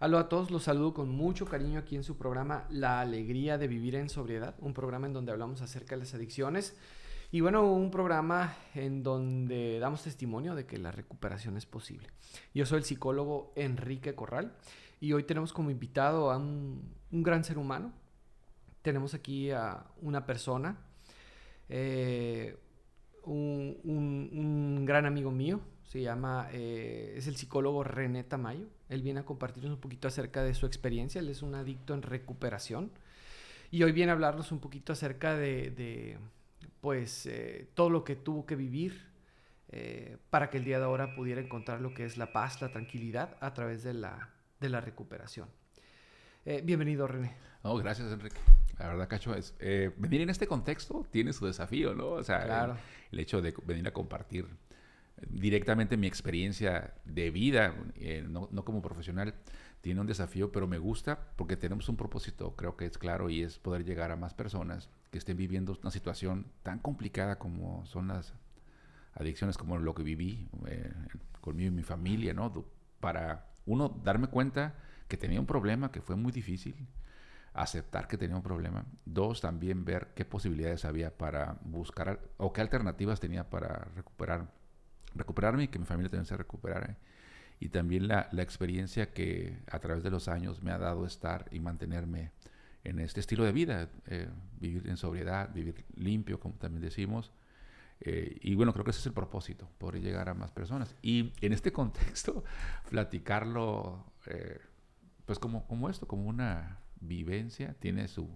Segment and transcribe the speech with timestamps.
[0.00, 3.68] Aló a todos, los saludo con mucho cariño aquí en su programa La Alegría de
[3.68, 6.76] Vivir en Sobriedad, un programa en donde hablamos acerca de las adicciones
[7.30, 12.08] y bueno, un programa en donde damos testimonio de que la recuperación es posible.
[12.52, 14.56] Yo soy el psicólogo Enrique Corral
[15.00, 17.92] y hoy tenemos como invitado a un, gran ser humano.
[18.82, 20.76] Tenemos aquí a una persona,
[21.68, 22.58] eh,
[23.24, 28.66] un gran amigo mío, se llama, eh, es el psicólogo René Tamayo.
[28.88, 31.20] Él viene a compartirnos un poquito acerca de su experiencia.
[31.20, 32.90] Él es un adicto en recuperación.
[33.70, 36.18] Y hoy viene a hablarnos un poquito acerca de,
[36.80, 39.12] pues, eh, todo lo que tuvo que vivir
[39.70, 42.70] eh, para que el día de ahora pudiera encontrar lo que es la paz, la
[42.70, 45.48] tranquilidad a través de la, de la recuperación.
[46.62, 47.34] bienvenido, René.
[47.62, 48.36] Oh, gracias, Enrique.
[48.78, 52.10] La verdad, Cacho, es, venir en este contexto tiene su desafío, ¿no?
[52.10, 52.76] O sea,
[53.10, 54.46] el, hecho de venir a compartir
[55.28, 59.34] directamente mi experiencia de vida, eh, no, como profesional,
[59.80, 63.42] tiene un desafío, pero me gusta porque tenemos un propósito, creo que es claro, y
[63.42, 68.08] es poder llegar a más personas que estén viviendo una situación tan complicada como son
[68.08, 68.32] las
[69.14, 70.92] adicciones, como lo que viví eh,
[71.40, 72.64] conmigo y mi familia, ¿no?
[73.00, 74.74] Para uno darme cuenta
[75.06, 76.74] que tenía un problema, que fue muy difícil,
[77.52, 78.84] aceptar que tenía un problema.
[79.04, 84.48] Dos, también ver qué posibilidades había para buscar o qué alternativas tenía para recuperar
[85.14, 86.96] recuperarme y que mi familia también se recuperara.
[87.60, 91.46] Y también la, la, experiencia que a través de los años me ha dado estar
[91.52, 92.32] y mantenerme
[92.84, 94.28] en este estilo de vida, eh,
[94.60, 97.32] vivir en sobriedad, vivir limpio, como también decimos.
[98.00, 100.94] Eh, y bueno, creo que ese es el propósito, poder llegar a más personas.
[101.00, 102.44] Y en este contexto,
[102.90, 104.60] platicarlo, eh,
[105.24, 108.28] pues como, como esto, como una vivencia, tiene su,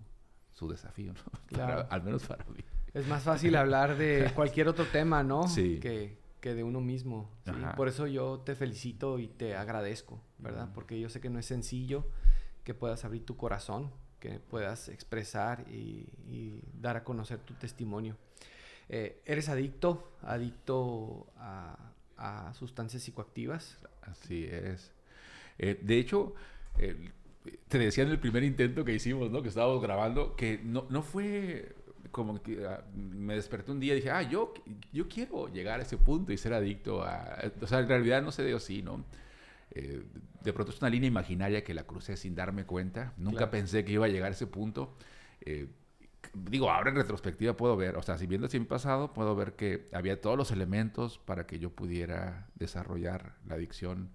[0.53, 1.59] su desafío, ¿no?
[1.91, 2.65] al menos para mí.
[2.95, 5.47] Es más fácil hablar de cualquier otro tema, ¿no?
[5.47, 5.79] Sí.
[5.79, 7.31] Que, que de uno mismo.
[7.77, 10.71] Por eso yo te felicito y te agradezco, ¿verdad?
[10.75, 12.07] Porque yo sé que no es sencillo
[12.65, 18.17] que puedas abrir tu corazón, que puedas expresar y, dar a conocer tu testimonio.
[18.89, 20.13] Eh, ¿Eres adicto?
[20.23, 23.79] ¿Adicto a, sustancias psicoactivas?
[24.03, 24.93] Así es.
[25.59, 26.35] Eh, de hecho,
[26.79, 27.11] eh,
[27.69, 29.43] te decía en el primer intento que hicimos, ¿no?
[29.43, 31.75] Que estábamos grabando, que no, no fue
[32.11, 34.55] como que ah, me desperté un día y dije, ah, yo,
[34.93, 37.39] yo quiero llegar a ese punto y ser adicto a...
[37.61, 39.05] O sea, en realidad no se dio así, ¿no?
[39.71, 40.03] Eh,
[40.43, 43.13] de pronto es una línea imaginaria que la crucé sin darme cuenta.
[43.17, 44.97] Nunca pensé que iba a llegar a ese punto.
[45.41, 45.69] Eh,
[46.35, 49.55] digo, ahora en retrospectiva puedo ver, o sea, si viendo hacia mi pasado, puedo ver
[49.55, 54.11] que había todos los elementos para que yo pudiera desarrollar la adicción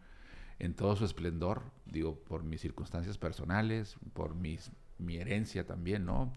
[0.59, 6.33] en todo su esplendor, digo, por mis circunstancias personales, por mis, mi herencia también, ¿no?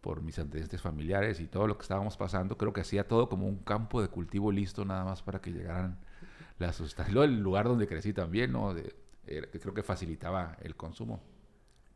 [0.00, 3.46] Por mis antecedentes familiares y todo lo que estábamos pasando, creo que hacía todo como
[3.46, 5.98] un campo de cultivo listo nada más para que llegaran
[6.58, 7.12] las sustancias.
[7.14, 8.74] Luego el lugar donde crecí también, ¿no?
[8.74, 8.94] De,
[9.24, 11.22] creo que facilitaba el consumo.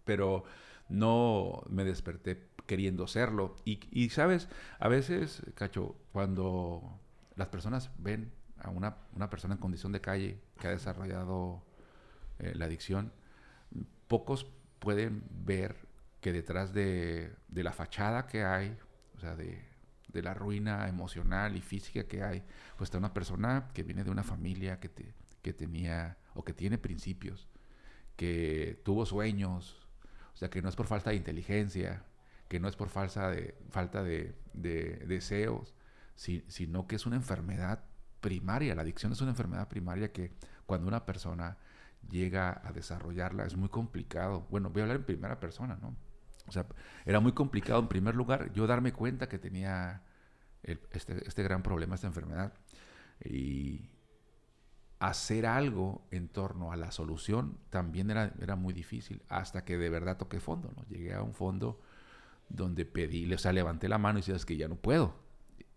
[0.04, 0.44] Pero
[0.88, 3.56] no me desperté queriendo serlo.
[3.64, 4.48] Y, y, sabes,
[4.78, 6.98] a veces, Cacho, cuando
[7.36, 11.62] las personas ven a una, una persona en condición de calle que ha desarrollado
[12.38, 13.12] eh, la adicción,
[14.08, 14.46] pocos
[14.78, 15.76] pueden ver
[16.24, 18.74] que detrás de, la fachada que hay,
[19.14, 19.62] o sea, de,
[20.14, 22.42] la ruina emocional y física que hay,
[22.78, 24.90] pues está una persona que viene de una familia que,
[25.42, 27.46] que tenía o que tiene principios,
[28.16, 29.86] que tuvo sueños,
[30.32, 32.06] o sea, que no es por falta de inteligencia,
[32.48, 35.74] que no es por falsa de, falta de, deseos,
[36.14, 37.84] sino que es una enfermedad
[38.22, 38.74] primaria.
[38.74, 40.32] La adicción es una enfermedad primaria que
[40.64, 41.58] cuando una persona
[42.08, 44.46] llega a desarrollarla es muy complicado.
[44.48, 45.94] Bueno, voy a hablar en primera persona, ¿no?
[46.46, 46.66] O sea,
[47.04, 50.02] era muy complicado en primer lugar yo darme cuenta que tenía
[50.62, 52.52] este, este, gran problema, esta enfermedad.
[53.24, 53.90] Y
[54.98, 59.90] hacer algo en torno a la solución también era, era muy difícil, hasta que de
[59.90, 60.84] verdad toqué fondo, ¿no?
[60.88, 61.80] Llegué a un fondo
[62.48, 65.14] donde pedí, o sea, levanté la mano y decía, es que ya no puedo.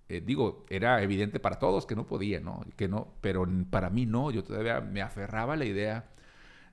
[0.09, 2.65] Eh, digo, era evidente para todos que no podía, ¿no?
[2.77, 6.09] Que no, pero para mí no, yo todavía me aferraba a la idea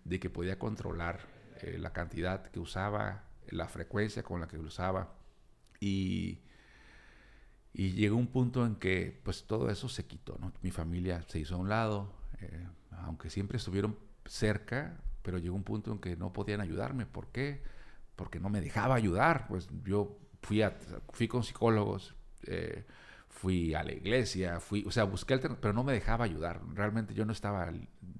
[0.05, 1.21] de que podía controlar
[1.63, 5.15] eh, la cantidad que usaba, la frecuencia con la que lo usaba.
[5.81, 6.41] Y,
[7.73, 10.53] y llegó un punto en que pues todo eso se quitó, ¿no?
[10.63, 15.65] Mi familia se hizo a un lado, eh, aunque siempre estuvieron cerca, pero llegó un
[15.65, 17.07] punto en que no podían ayudarme.
[17.07, 17.63] ¿Por qué?
[18.17, 19.47] Porque no me dejaba ayudar.
[19.49, 20.77] Pues yo fui, a,
[21.11, 22.15] fui con psicólogos,
[22.47, 22.85] eh,
[23.29, 26.61] fui a la iglesia, fui, o sea, busqué alternativas, pero no me dejaba ayudar.
[26.75, 27.73] Realmente yo no estaba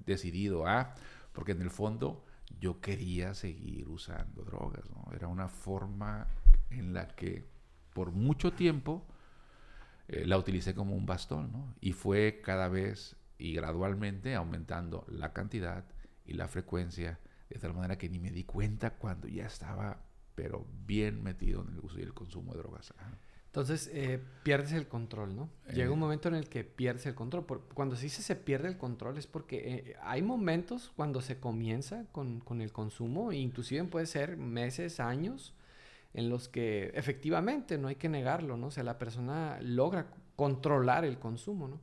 [0.05, 0.95] decidido a,
[1.31, 2.25] porque en el fondo
[2.59, 4.83] yo quería seguir usando drogas.
[5.13, 6.27] Era una forma
[6.69, 7.45] en la que
[7.93, 9.05] por mucho tiempo
[10.07, 11.75] eh, la utilicé como un bastón.
[11.81, 15.85] Y fue cada vez y gradualmente aumentando la cantidad
[16.25, 17.19] y la frecuencia
[17.49, 20.01] de tal manera que ni me di cuenta cuando ya estaba,
[20.33, 22.93] pero bien metido en el uso y el consumo de drogas.
[23.55, 25.49] Entonces, eh, pierdes el control, ¿no?
[25.73, 26.01] Llega un eh.
[26.01, 27.45] momento en el que pierdes el control.
[27.73, 32.03] cuando se dice se pierde el control es porque eh, hay momentos cuando se comienza
[32.11, 35.53] con, con, el consumo, inclusive puede ser meses, años,
[36.13, 38.67] en los que efectivamente, no hay que negarlo, ¿no?
[38.67, 41.79] O sea, la persona logra controlar el consumo, ¿no?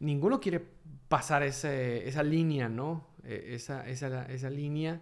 [0.00, 0.60] Ninguno quiere
[1.06, 3.06] pasar ese, esa línea, ¿no?
[3.22, 5.00] esa, esa, esa línea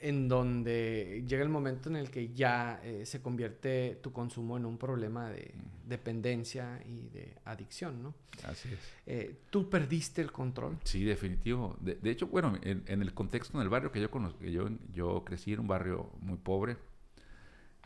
[0.00, 4.64] en donde llega el momento en el que ya eh, se convierte tu consumo en
[4.64, 5.54] un problema de
[5.86, 8.14] dependencia y de adicción, ¿no?
[8.44, 8.78] Así es.
[9.06, 10.78] Eh, ¿Tú perdiste el control?
[10.84, 11.76] Sí, definitivo.
[11.80, 15.52] De, hecho, bueno, en, el contexto, en el barrio que yo conozco, yo, yo crecí
[15.52, 16.76] en un barrio muy pobre,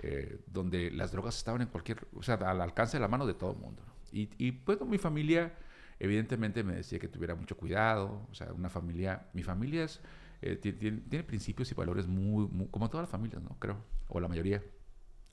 [0.02, 3.34] eh, donde las drogas estaban en cualquier, o sea, al alcance de la mano de
[3.34, 3.82] todo el mundo.
[4.12, 5.54] Y, y pues mi familia,
[5.98, 10.00] evidentemente, me decía que tuviera mucho cuidado, o sea, una familia, mi familia es
[10.42, 13.56] eh, tiene, principios y valores muy, como todas las familias, ¿no?
[13.60, 14.60] Creo, o la mayoría,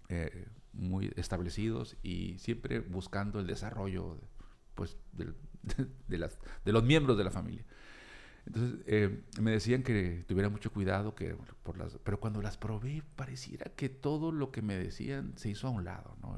[0.08, 4.20] eh, muy establecidos y siempre buscando el desarrollo,
[4.76, 4.98] pues,
[6.08, 7.66] de, las, de los miembros de la familia.
[8.46, 13.02] Entonces, eh, me decían que tuviera mucho cuidado, que por las, pero cuando las probé,
[13.16, 16.38] pareciera que todo lo que me decían se hizo a un lado, ¿no?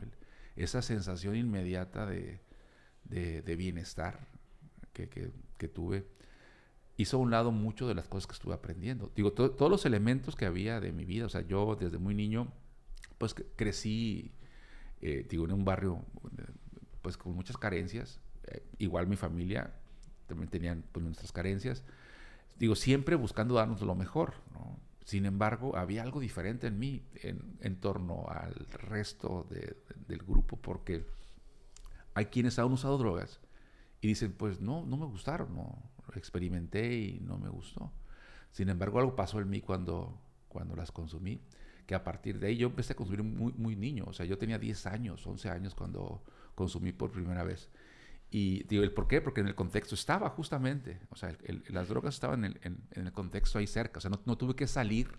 [0.56, 2.41] esa sensación inmediata de,
[3.57, 4.27] bienestar
[4.94, 6.06] que, que tuve
[6.98, 9.12] hizo a un lado mucho de las cosas que estuve aprendiendo.
[9.16, 12.52] Digo, todos los elementos que había de mi vida, o sea, yo desde muy niño,
[13.18, 14.32] pues crecí,
[15.02, 16.04] eh, digo, en un barrio,
[17.02, 18.20] pues con muchas carencias.
[18.48, 19.74] Eh, igual mi familia
[20.28, 21.84] también tenían pues, nuestras carencias.
[22.58, 24.80] Digo, siempre buscando darnos lo mejor, ¿no?
[25.04, 31.08] Sin embargo, había algo diferente en mí en, en torno al resto del grupo, porque
[32.14, 33.40] hay quienes han usado drogas
[34.00, 37.92] y dicen, pues no, no me gustaron, no, experimenté y no me gustó.
[38.52, 41.42] Sin embargo, algo pasó en mí cuando, cuando las consumí,
[41.86, 44.38] que a partir de ahí yo empecé a consumir muy, muy niño, o sea, yo
[44.38, 46.24] tenía 10 años, 11 años cuando
[46.56, 47.69] consumí por primera vez.
[48.30, 49.19] Y digo, ¿el por qué?
[49.19, 51.36] Porque en el contexto estaba justamente, o sea,
[51.68, 54.68] las drogas estaban en el, en, contexto ahí cerca, o sea, no, no, tuve que
[54.68, 55.10] salir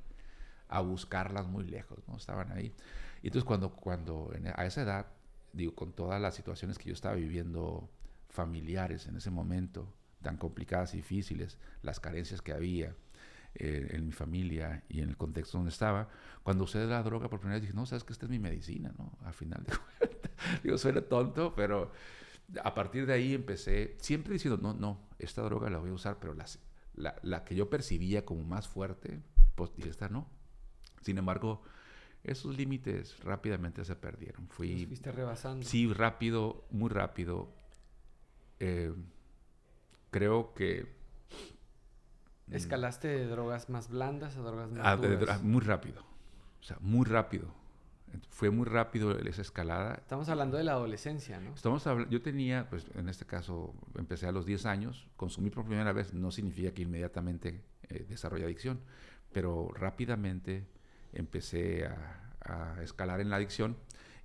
[0.69, 2.17] a buscarlas muy lejos, ¿no?
[2.17, 2.75] Estaban ahí.
[3.23, 5.06] Y entonces cuando, cuando a esa edad,
[5.53, 7.91] digo, con todas las situaciones que yo estaba viviendo
[8.31, 9.93] familiares en ese momento,
[10.23, 12.95] tan complicadas y difíciles, las carencias que había
[13.55, 16.09] eh, en mi familia y en el contexto donde estaba,
[16.43, 18.95] cuando usé la droga por primera vez dije, no, sabes que esta es mi medicina,
[18.97, 19.13] ¿no?
[19.25, 20.31] Al final de cuentas,
[20.63, 21.93] digo, suena tonto, pero
[22.63, 26.19] a partir de ahí empecé, siempre diciendo, no, no, esta droga la voy a usar,
[26.19, 26.61] pero las,
[26.95, 29.21] la, la, que yo percibía como más fuerte,
[29.55, 30.29] pues dije, esta no.
[31.03, 31.63] Sin embargo,
[32.25, 34.49] esos límites rápidamente se perdieron.
[34.49, 34.87] Fui...
[34.87, 35.67] fuiste rebasando.
[35.67, 37.53] Sí, rápido, muy rápido.
[38.61, 38.95] Eh,
[40.12, 40.87] creo que...
[42.47, 45.43] Mm, ¿Escalaste de drogas más blandas a drogas más duras?
[45.43, 46.03] muy rápido.
[46.61, 47.53] O sea, muy rápido.
[48.29, 49.94] Fue muy rápido esa escalada.
[49.94, 51.55] Estamos hablando de la adolescencia, ¿no?
[51.55, 55.09] Estamos yo tenía, pues en este caso, empecé a los 10 años.
[55.17, 58.81] Consumir por primera vez no significa que inmediatamente eh, desarrolle adicción,
[59.32, 60.69] pero rápidamente
[61.14, 63.79] empecé a, a escalar en la adicción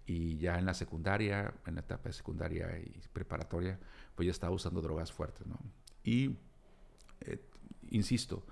[0.05, 3.79] y ya en la secundaria, en la etapa de secundaria y preparatoria,
[4.15, 5.59] pues ya estaba usando drogas fuertes, ¿no?
[6.07, 6.37] Y,
[7.19, 7.37] eh,
[7.91, 8.45] insisto,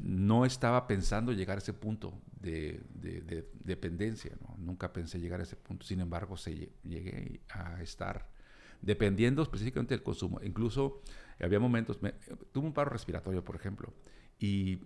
[0.00, 2.80] no estaba pensando llegar a ese punto de,
[3.64, 4.36] dependencia.
[4.56, 8.30] Nunca pensé llegar a ese punto, sin embargo, se, llegué a estar
[8.80, 10.40] dependiendo específicamente del consumo.
[10.44, 11.02] Incluso
[11.40, 11.98] había momentos,
[12.52, 13.92] tuve un paro respiratorio, por ejemplo,
[14.38, 14.78] y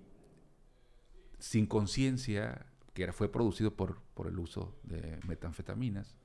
[1.39, 6.17] sin conciencia, que fue producido por, por el uso de metanfetaminas,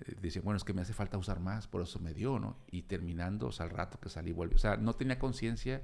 [0.00, 2.56] eh, decía, bueno, es que me hace falta usar más, por eso me dio, ¿no?
[2.70, 4.56] Y terminando, o sea, al rato que salí, volvió.
[4.56, 5.82] O sea, no tenía conciencia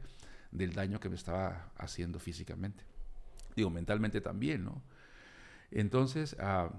[0.50, 2.84] del daño que me estaba haciendo físicamente.
[3.54, 4.82] Digo, mentalmente también, ¿no?
[5.70, 6.70] Entonces, ah,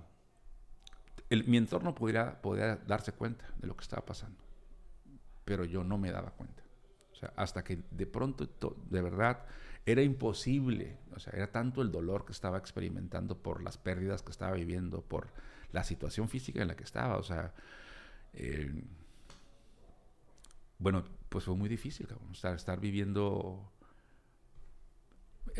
[1.29, 4.43] mi entorno podría, podría darse cuenta de lo que estaba pasando,
[5.45, 6.63] pero yo no me daba cuenta.
[7.11, 8.47] O sea, hasta que de pronto,
[8.89, 9.45] de verdad,
[9.85, 14.31] era imposible, o sea, era tanto el dolor que estaba experimentando por las pérdidas que
[14.31, 15.29] estaba viviendo, por
[15.71, 17.17] la situación física en la que estaba.
[17.17, 17.53] O sea,
[18.33, 18.71] eh,
[20.79, 23.71] bueno, pues fue muy difícil, estar, viviendo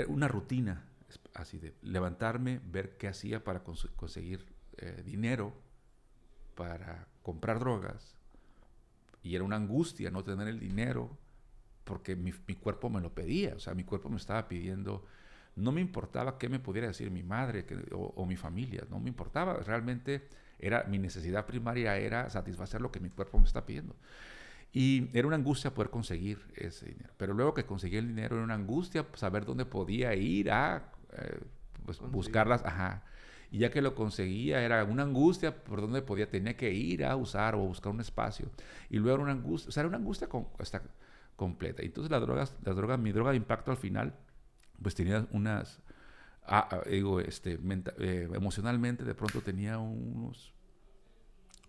[0.08, 0.86] una rutina,
[1.34, 4.46] así de levantarme, ver qué hacía para conseguir
[4.78, 5.54] eh, dinero,
[6.56, 8.16] para comprar drogas,
[9.24, 11.18] y era una angustia no tener el dinero,
[11.84, 15.06] porque mi, mi, cuerpo me lo pedía, o sea, mi cuerpo me estaba pidiendo
[15.56, 19.56] no me importaba qué me pudiera decir mi madre o, mi familia, no me importaba,
[19.56, 20.28] realmente
[20.60, 23.96] era mi necesidad primaria era satisfacer lo que mi cuerpo me está pidiendo.
[24.74, 27.14] Y era una angustia poder conseguir ese dinero.
[27.18, 31.42] Pero luego que conseguí el dinero era una angustia saber dónde podía ir a eh,
[31.86, 32.64] pues, buscarlas.
[32.64, 33.04] Ajá.
[33.52, 37.18] Y ya que lo conseguía, era una angustia por dónde podía, tenía que ir a
[37.18, 38.50] usar o buscar un espacio.
[38.90, 40.82] Y luego era una angustia, o sea, era una angustia con, hasta
[41.36, 41.82] completa.
[41.82, 44.14] Entonces las drogas, las drogas, mi droga de impacto al final,
[44.82, 45.80] pues tenía unas,
[46.46, 47.60] ah, ah, digo, este,
[48.00, 50.54] eh, emocionalmente de pronto tenía unos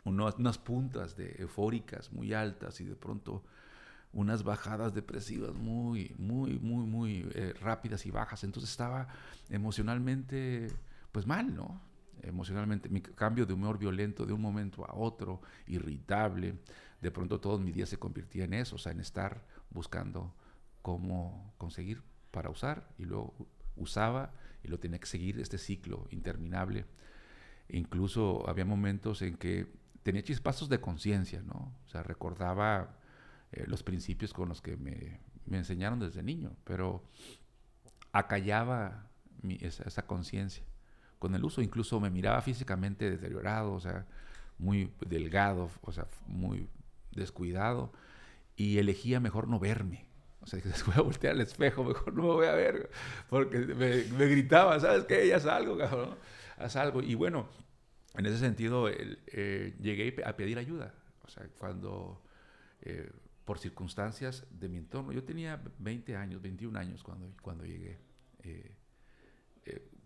[0.05, 3.45] unas, puntas de eufóricas muy altas y de pronto
[4.13, 8.45] unas bajadas depresivas muy, muy, muy, muy eh, rápidas y bajas.
[8.45, 9.09] Entonces estaba
[9.49, 10.69] emocionalmente,
[11.13, 11.81] pues mal, ¿no?
[12.23, 16.59] Emocionalmente, mi cambio de humor violento de un momento a otro, irritable.
[17.01, 20.35] De pronto todo mi día se convertía en eso, o sea, en estar buscando
[20.83, 22.03] cómo conseguir
[22.33, 23.35] para usar y luego
[23.77, 24.33] usaba
[24.65, 26.87] y lo tenía que seguir este ciclo interminable.
[27.69, 29.67] incluso había momentos en que
[30.03, 31.73] tenía chispazos de conciencia, ¿no?
[31.87, 32.97] O sea, recordaba
[33.53, 35.21] eh, los principios con los que me,
[35.51, 37.05] enseñaron desde niño, pero
[38.13, 39.11] acallaba
[39.61, 40.65] esa, conciencia.
[41.19, 44.07] Con el uso incluso me miraba físicamente deteriorado, o sea,
[44.59, 46.69] muy delgado, o sea, muy
[47.13, 47.93] descuidado,
[48.57, 50.07] y elegía mejor no verme.
[50.43, 52.91] O sea, dije, voy a voltear al espejo, mejor no me voy a ver,
[53.29, 55.27] porque me, gritaba, ¿sabes qué?
[55.27, 56.17] Ya salgo, cabrón,
[56.59, 57.03] haz algo.
[57.03, 57.49] Y bueno,
[58.15, 60.95] en ese sentido, eh, llegué a pedir ayuda.
[61.25, 62.23] O sea, cuando,
[62.83, 63.11] eh,
[63.45, 67.99] por circunstancias de mi entorno, yo tenía 20 años, 21 años cuando, cuando llegué.
[68.43, 68.77] Eh,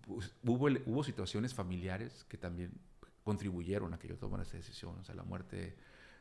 [0.03, 2.73] pues, hubo, hubo situaciones familiares que también
[3.25, 4.97] contribuyeron a que yo tomara esa decisión.
[5.01, 5.77] O sea, la muerte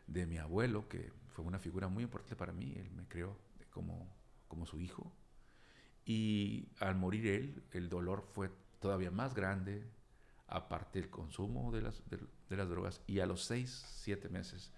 [0.08, 3.38] de mi abuelo, que fue una figura muy importante para mí, él me creó
[3.75, 4.10] como,
[4.48, 5.12] como su hijo.
[6.05, 9.86] Y al morir él, el dolor fue todavía más grande,
[10.48, 13.01] aparte del consumo de las, de, las drogas.
[13.05, 14.72] Y a los seis, siete meses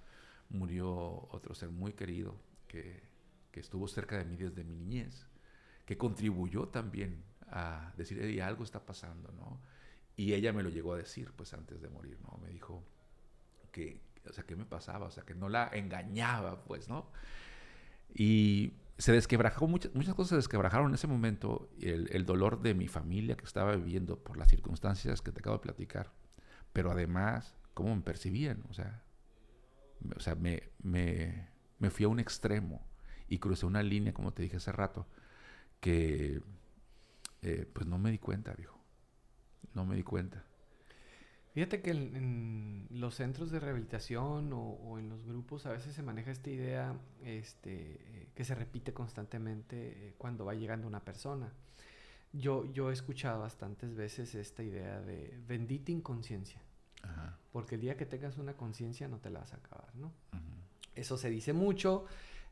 [0.49, 0.89] murió
[1.29, 2.35] otro ser muy querido
[2.67, 3.03] que,
[3.51, 5.27] que, estuvo cerca de mí desde mi niñez,
[5.85, 9.61] que contribuyó también a decir, Eddie, algo está pasando, ¿no?
[10.15, 12.39] Y ella me lo llegó a decir, pues antes de morir, ¿no?
[12.41, 12.83] Me dijo
[13.71, 15.05] que, o sea, ¿qué me pasaba?
[15.05, 17.11] O sea, que no la engañaba, pues, ¿no?
[18.15, 21.69] Y se desquebrajó, muchas, muchas cosas se desquebrajaron en ese momento.
[21.79, 25.57] El, el, dolor de mi familia que estaba viviendo por las circunstancias que te acabo
[25.57, 26.11] de platicar.
[26.73, 28.63] Pero además, cómo me percibían.
[28.69, 29.03] O sea,
[30.15, 31.49] o sea me, me,
[31.79, 32.85] me fui a un extremo
[33.27, 35.07] y crucé una línea, como te dije hace rato,
[35.79, 36.41] que
[37.41, 38.79] eh, pues no me di cuenta, viejo.
[39.73, 40.43] No me di cuenta.
[41.57, 46.29] Fíjate que en, los centros de rehabilitación o, en los grupos a veces se maneja
[46.29, 51.51] esta idea este, eh, que se repite constantemente eh, cuando va llegando una persona.
[52.31, 56.61] Yo, yo he escuchado bastantes veces esta idea de bendita inconsciencia.
[57.51, 60.11] Porque el día que tengas una conciencia no te la vas a acabar, ¿no?
[60.93, 62.05] Eso se dice mucho.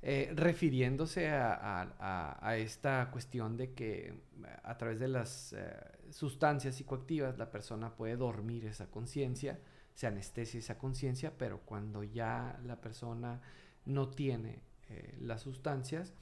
[0.08, 4.14] Eh, refiriéndose a, esta cuestión de que
[4.62, 5.66] a través de las eh,
[6.12, 9.60] sustancias psicoactivas la persona puede dormir esa conciencia,
[9.96, 13.42] se anestesia esa conciencia, pero cuando ya la persona
[13.86, 14.60] no tiene
[14.90, 16.14] eh, las sustancias,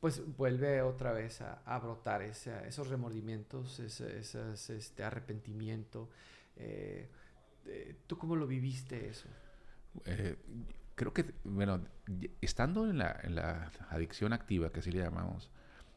[0.00, 6.10] pues vuelve otra vez a, brotar esos remordimientos, ese, este arrepentimiento.
[8.06, 9.30] ¿Tú cómo lo viviste eso?
[10.94, 11.80] Creo que, bueno,
[12.40, 15.50] estando en la, adicción activa, que así le llamamos,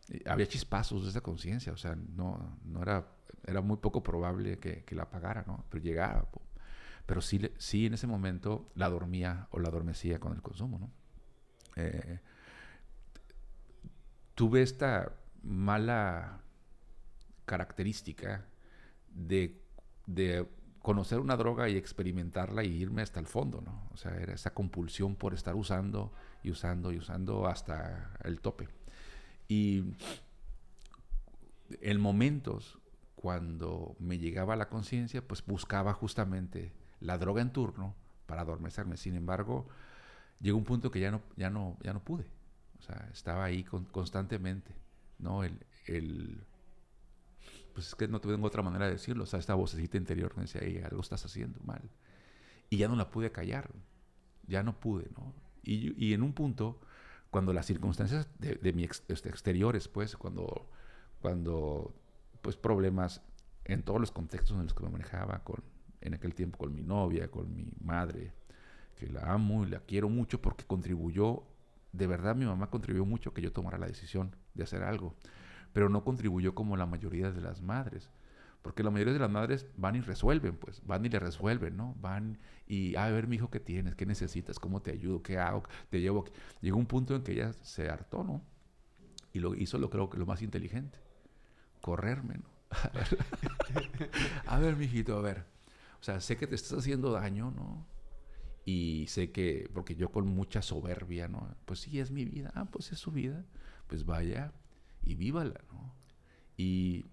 [0.09, 3.07] eh, había chispazos de esa conciencia, o sea, no, no era,
[3.45, 5.65] era muy poco probable que, la apagara, ¿no?
[5.69, 6.27] Pero llegaba.
[7.05, 10.91] Pero sí, sí en ese momento la dormía o la adormecía con el consumo, ¿no?
[11.75, 12.19] Eh,
[14.35, 15.13] tuve esta
[15.43, 16.41] mala
[17.45, 18.45] característica
[19.09, 19.61] de
[20.87, 23.89] conocer una droga y experimentarla y irme hasta el fondo, ¿no?
[23.91, 26.13] O sea, era esa compulsión por estar usando
[26.43, 28.69] y usando y usando hasta el tope.
[29.49, 29.83] Y
[31.81, 32.79] en momentos
[33.15, 37.93] cuando me llegaba la conciencia, pues buscaba justamente la droga en turno
[38.25, 38.95] para adormecerme.
[38.95, 39.67] Sin embargo,
[40.39, 42.27] llegó un punto que ya no, ya no, ya no pude.
[42.79, 44.73] O sea, estaba ahí constantemente,
[45.19, 45.43] ¿no?
[45.43, 46.46] El, el
[47.77, 49.25] pues es que no tengo otra manera de decirlo.
[49.25, 51.91] O sea, esta vocecita interior me decía, algo estás haciendo mal.
[52.71, 53.69] Y ya no la pude callar.
[54.47, 55.31] Ya no pude, ¿no?
[55.61, 56.81] Y, y en un punto,
[57.29, 60.71] cuando las circunstancias de, de mi este, exteriores, pues, cuando,
[61.21, 61.93] cuando,
[62.41, 63.21] pues, problemas
[63.65, 65.63] en todos los contextos en los que me manejaba, con,
[66.01, 68.33] en aquel tiempo con mi novia, con mi madre,
[68.95, 71.43] que la amo y la quiero mucho porque contribuyó,
[71.91, 75.15] de verdad mi mamá contribuyó mucho que yo tomara la decisión de hacer algo
[75.77, 78.09] pero no contribuyó como la mayoría de las madres.
[78.63, 81.93] Porque la mayoría de las madres van y resuelven, pues, van y le resuelven, ¿no?
[82.01, 83.93] Van y, a ver, mi hijo, ¿qué tienes?
[83.93, 84.57] ¿Qué necesitas?
[84.57, 85.21] ¿Cómo te ayudo?
[85.21, 85.61] ¿Qué hago?
[85.91, 86.25] Te llevo.
[86.61, 88.41] Llegó un punto en que ella se hartó, ¿no?
[89.33, 90.97] Y lo hizo, lo creo que lo más inteligente,
[91.79, 92.49] correrme, ¿no?
[94.47, 95.45] A ver, a ver, a ver.
[96.01, 97.85] O sea, sé que te estás haciendo daño, ¿no?
[98.65, 101.55] Y sé que, porque yo con mucha soberbia, ¿no?
[101.65, 102.51] Pues sí, es mi vida.
[102.55, 103.45] Ah, pues es su vida.
[103.85, 104.51] Pues vaya
[105.07, 105.95] y vívala, ¿no?
[106.57, 107.05] Y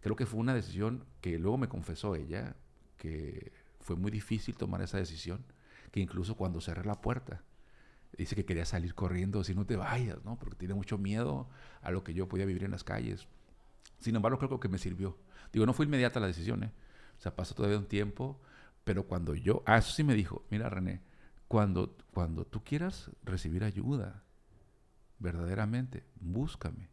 [0.00, 2.56] creo que fue una decisión que luego me confesó ella,
[2.96, 5.44] que fue muy difícil tomar esa decisión,
[5.90, 7.42] que incluso cuando cerré la puerta,
[8.16, 10.38] dice que quería salir corriendo, si no te vayas, ¿no?
[10.38, 11.48] Porque tiene mucho miedo
[11.80, 13.26] a lo que yo podía vivir en las calles.
[13.98, 15.18] Sin embargo, creo que me sirvió.
[15.52, 16.72] Digo, no fue inmediata la decisión, ¿eh?
[17.18, 18.40] O sea, pasó todavía un tiempo,
[18.84, 21.02] pero cuando yo, ah, eso sí me dijo, mira René,
[21.48, 24.22] cuando, cuando tú quieras recibir ayuda,
[25.18, 26.91] verdaderamente, búscame.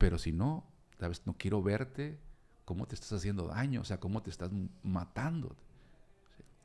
[0.00, 0.64] Pero si no,
[0.98, 1.26] ¿sabes?
[1.26, 2.18] No quiero verte
[2.64, 4.50] cómo te estás haciendo daño, o sea, cómo te estás
[4.82, 5.54] matando.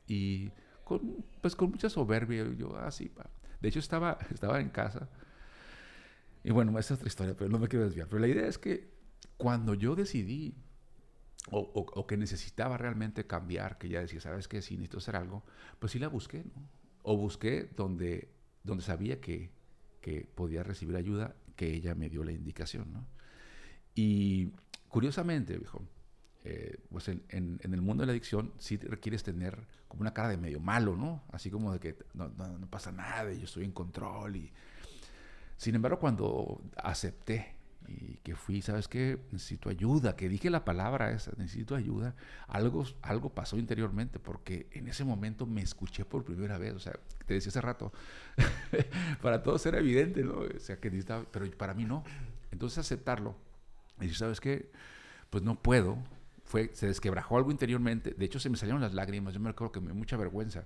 [0.06, 0.50] Y
[0.84, 3.28] con, pues con mucha soberbia, yo así, ah,
[3.60, 5.10] de hecho estaba, estaba en casa,
[6.44, 8.08] y bueno, esa es otra historia, pero no me quiero desviar.
[8.08, 8.88] Pero la idea es que
[9.36, 10.54] cuando yo decidí,
[11.50, 14.62] o, o, que necesitaba realmente cambiar, que ya decía, ¿sabes qué?
[14.62, 15.44] Si necesito hacer algo,
[15.78, 16.70] pues sí la busqué, ¿no?
[17.02, 18.30] O busqué donde,
[18.64, 19.50] donde sabía que,
[20.00, 23.06] que podía recibir ayuda, que ella me dio la indicación, ¿no?
[23.96, 24.52] Y
[24.88, 25.82] curiosamente, viejo,
[26.44, 30.36] eh, pues en, el mundo de la adicción sí requieres tener como una cara de
[30.36, 31.24] medio malo, ¿no?
[31.32, 34.36] Así como de que no, no, pasa nada, yo estoy en control.
[34.36, 34.52] Y...
[35.56, 37.56] Sin embargo, cuando acepté
[37.88, 39.18] y que fui, ¿sabes qué?
[39.32, 42.14] Necesito ayuda, que dije la palabra esa, necesito ayuda,
[42.48, 46.92] algo, algo pasó interiormente, porque en ese momento me escuché por primera vez, o sea,
[47.24, 47.92] te decía hace rato,
[49.22, 50.40] para todos era evidente, ¿no?
[50.40, 52.04] O sea, que necesitaba, pero para mí no.
[52.50, 53.45] Entonces aceptarlo
[54.00, 54.70] y ¿sabes qué?
[55.30, 55.98] Pues no puedo.
[56.44, 58.14] Fue, se desquebrajó algo interiormente.
[58.16, 59.34] De hecho, se me salieron las lágrimas.
[59.34, 60.64] Yo me acuerdo que me mucha vergüenza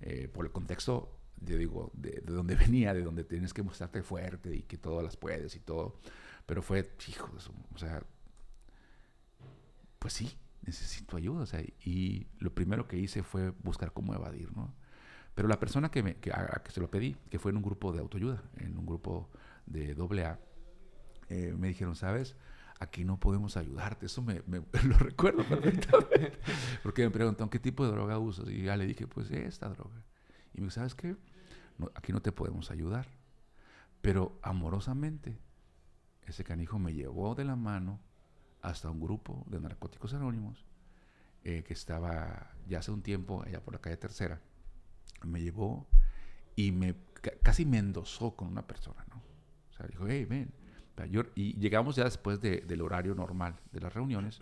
[0.00, 4.02] eh, por el contexto, de, digo, de, de, donde venía, de donde tienes que mostrarte
[4.02, 5.98] fuerte y que todas las puedes y todo.
[6.46, 7.30] Pero fue, hijo
[7.74, 8.02] o sea,
[9.98, 11.42] pues sí, necesito ayuda.
[11.42, 14.74] O sea, y lo primero que hice fue buscar cómo evadir, ¿no?
[15.34, 17.62] Pero la persona que, me, que, a, que se lo pedí, que fue en un
[17.62, 19.30] grupo de autoayuda, en un grupo
[19.66, 20.38] de doble A,
[21.34, 22.36] eh, me dijeron, ¿sabes?
[22.78, 24.06] Aquí no podemos ayudarte.
[24.06, 24.40] Eso me,
[24.84, 26.38] lo recuerdo perfectamente.
[26.84, 28.48] Porque me preguntaron, ¿qué tipo de droga usas?
[28.48, 29.96] Y ya le dije, pues esta droga.
[30.52, 31.16] Y me dijo, ¿sabes qué?
[31.96, 33.08] aquí no te podemos ayudar.
[34.00, 35.36] Pero amorosamente,
[36.26, 37.98] ese canijo me llevó de la mano
[38.62, 40.64] hasta un grupo de narcóticos anónimos
[41.42, 44.40] eh, que estaba ya hace un tiempo allá por la calle Tercera.
[45.24, 45.88] Me llevó
[46.54, 46.94] y me
[47.42, 49.16] casi me endosó con una persona, ¿no?
[49.70, 50.52] O sea, dijo, hey, ven,
[51.34, 54.38] y llegamos ya después del horario normal de las reuniones.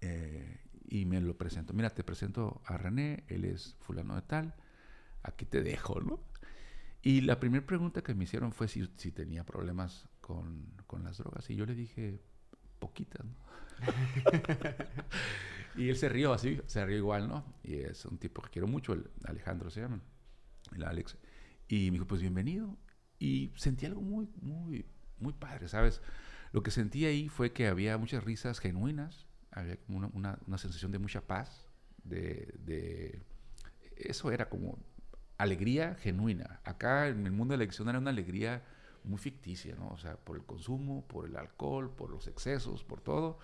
[0.00, 1.72] Eh, y me lo presento.
[1.72, 4.54] Mira, te presento a René, él es fulano de tal.
[5.22, 6.20] Aquí te dejo, ¿no?
[7.02, 11.18] Y la primera pregunta que me hicieron fue si, si tenía problemas con, con, las
[11.18, 11.48] drogas.
[11.50, 12.20] Y yo le dije,
[12.78, 13.34] poquitas, ¿no?
[15.76, 17.44] y él se rió así, se rió igual, ¿no?
[17.62, 20.00] Y es un tipo que quiero mucho, el Alejandro se llama,
[20.74, 21.16] el Alex.
[21.68, 22.76] Y me dijo, pues bienvenido.
[23.18, 24.86] Y sentí algo muy, muy,
[25.18, 26.00] muy padre, ¿sabes?
[26.52, 30.92] Lo que sentí ahí fue que había muchas risas genuinas, había como una, una, sensación
[30.92, 31.68] de mucha paz,
[32.04, 33.22] de, de,
[33.96, 34.78] Eso era como
[35.38, 36.60] alegría genuina.
[36.64, 38.62] Acá en el mundo de la elección era una alegría
[39.04, 39.88] muy ficticia, ¿no?
[39.88, 43.38] O sea, por el consumo, por el alcohol, por los excesos, por todo.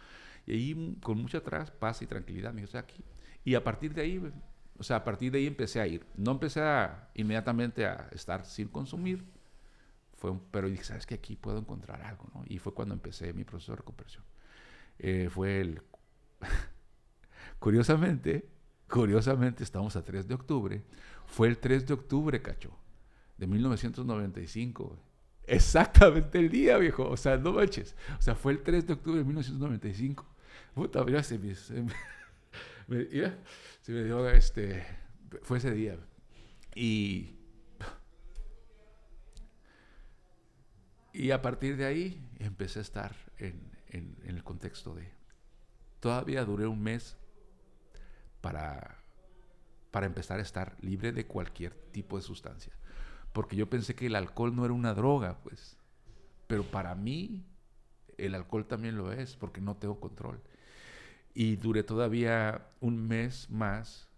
[0.47, 3.05] Y ahí con mucha atrás, paz y tranquilidad, me dijo, aquí.
[3.45, 4.33] Y a partir de ahí,
[4.79, 6.07] o sea, a partir de ahí empecé a ir.
[6.17, 6.63] No empecé
[7.15, 9.25] inmediatamente a estar sin consumir,
[10.21, 12.45] fue pero dije, ¿sabes que Aquí puedo encontrar algo, ¿no?
[12.47, 14.23] Y fue cuando empecé mi proceso de recuperación.
[14.99, 15.83] Eh, fue el...
[17.59, 18.47] curiosamente,
[18.87, 20.85] curiosamente, estamos a 3 de octubre,
[21.27, 22.71] fue el 3 de octubre, cacho,
[23.39, 24.99] de 1995.
[25.47, 27.09] Exactamente el día, viejo.
[27.09, 27.97] O sea, no manches.
[28.19, 30.27] O sea, fue el 3 de octubre de 1995.
[30.75, 31.93] Puta, mira, se me, se me,
[33.81, 34.85] se me dio, este,
[35.43, 35.99] fue ese día.
[36.75, 37.40] Y
[41.13, 43.71] Y a partir de ahí empecé a estar en,
[44.25, 45.13] el contexto de...
[45.99, 47.17] Todavía duré un mes
[48.41, 48.99] para,
[49.91, 52.73] para empezar a estar libre de cualquier tipo de sustancia.
[53.33, 55.77] Porque yo pensé que el alcohol no era una droga, pues.
[56.47, 57.45] Pero para mí
[58.17, 60.41] el alcohol también lo es, porque no tengo control.
[61.35, 64.09] Y duré todavía un mes más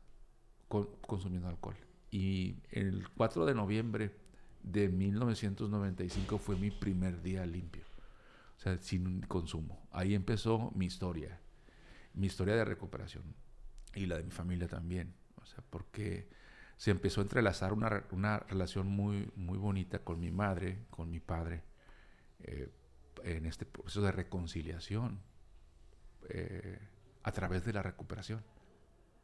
[1.07, 1.77] consumiendo alcohol.
[2.11, 4.22] Y el 4 de noviembre
[4.63, 7.85] de 1995 fue mi primer día limpio.
[8.57, 9.89] O sea, sin consumo.
[9.91, 11.41] Ahí empezó mi historia,
[12.15, 13.25] mi historia de recuperación
[13.95, 15.15] y la de mi familia también.
[15.37, 16.29] O sea, porque
[16.77, 21.21] se empezó a entrelazar una, una relación muy, muy bonita con mi madre, con mi
[21.21, 21.63] padre,
[22.41, 22.71] eh,
[23.25, 25.21] en este proceso de reconciliación
[26.29, 26.79] eh,
[27.23, 28.43] a través de la recuperación.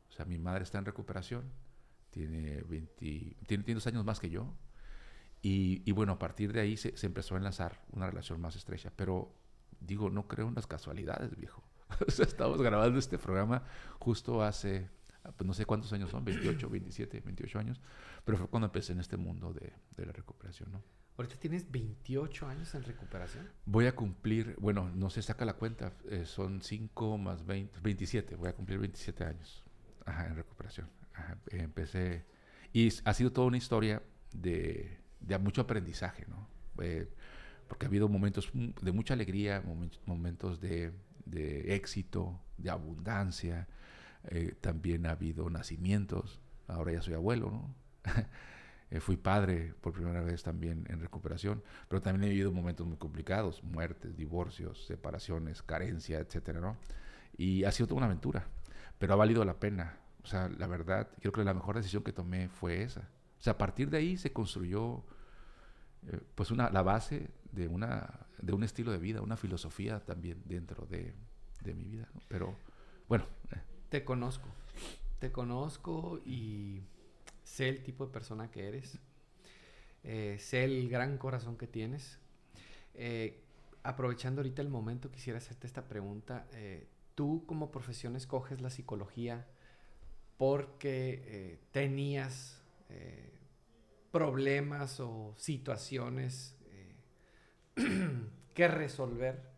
[0.08, 1.50] O sea, mi madre está en recuperación,
[2.10, 4.54] tiene, 20, tiene, dos años más que yo,
[5.42, 8.56] y, y, bueno, a partir de ahí se, se, empezó a enlazar una relación más
[8.56, 8.92] estrecha.
[8.94, 9.34] Pero
[9.80, 11.62] digo, no creo en las casualidades, viejo.
[12.06, 13.62] o sea, estamos grabando este programa
[13.98, 14.88] justo hace,
[15.36, 17.80] pues no sé cuántos años son, 28, 27, 28 años,
[18.24, 20.82] pero fue cuando empecé en este mundo de, de la recuperación, ¿no?
[21.16, 23.48] Ahorita tienes 28 años en recuperación.
[23.64, 28.36] Voy a cumplir, bueno, no se saca la cuenta, eh, son 5 más 20, 27,
[28.36, 29.64] voy a cumplir 27 años
[30.06, 30.88] ajá, en recuperación.
[31.12, 32.24] Ajá, empecé,
[32.72, 34.00] y ha sido toda una historia
[34.32, 36.48] de, de mucho aprendizaje, ¿no?
[36.82, 37.08] Eh,
[37.68, 39.62] porque ha habido momentos de mucha alegría,
[40.06, 40.92] momentos de,
[41.26, 43.68] de éxito, de abundancia,
[44.24, 47.74] eh, también ha habido nacimientos, ahora ya soy abuelo, ¿no?
[48.90, 52.96] Eh, fui padre por primera vez también en recuperación, pero también he vivido momentos muy
[52.96, 56.74] complicados, muertes, divorcios, separaciones, carencia, etcétera, ¿no?
[57.36, 58.46] Y ha sido toda una aventura,
[58.98, 59.98] pero ha valido la pena.
[60.22, 63.06] O sea, la verdad, creo que la mejor decisión que tomé fue esa.
[63.38, 65.04] O sea, a partir de ahí se construyó
[66.06, 70.42] eh, pues una, la base de, una, de un estilo de vida, una filosofía también
[70.44, 71.14] dentro de,
[71.62, 72.08] de mi vida.
[72.28, 72.56] Pero
[73.08, 73.24] bueno.
[73.52, 73.60] Eh.
[73.88, 74.48] Te conozco,
[75.18, 76.82] te conozco y
[77.42, 78.98] sé el tipo de persona que eres,
[80.04, 82.18] eh, sé el gran corazón que tienes.
[83.84, 86.46] Aprovechando ahorita el momento, quisiera hacerte esta pregunta.
[87.14, 89.46] Tú como profesión escoges la psicología
[90.36, 92.60] porque tenías
[94.10, 96.56] problemas o situaciones
[98.54, 99.48] que resolver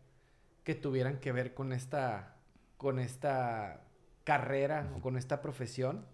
[0.63, 2.35] que tuvieran que ver con esta,
[2.77, 3.83] con esta
[4.23, 6.05] carrera o con esta profesión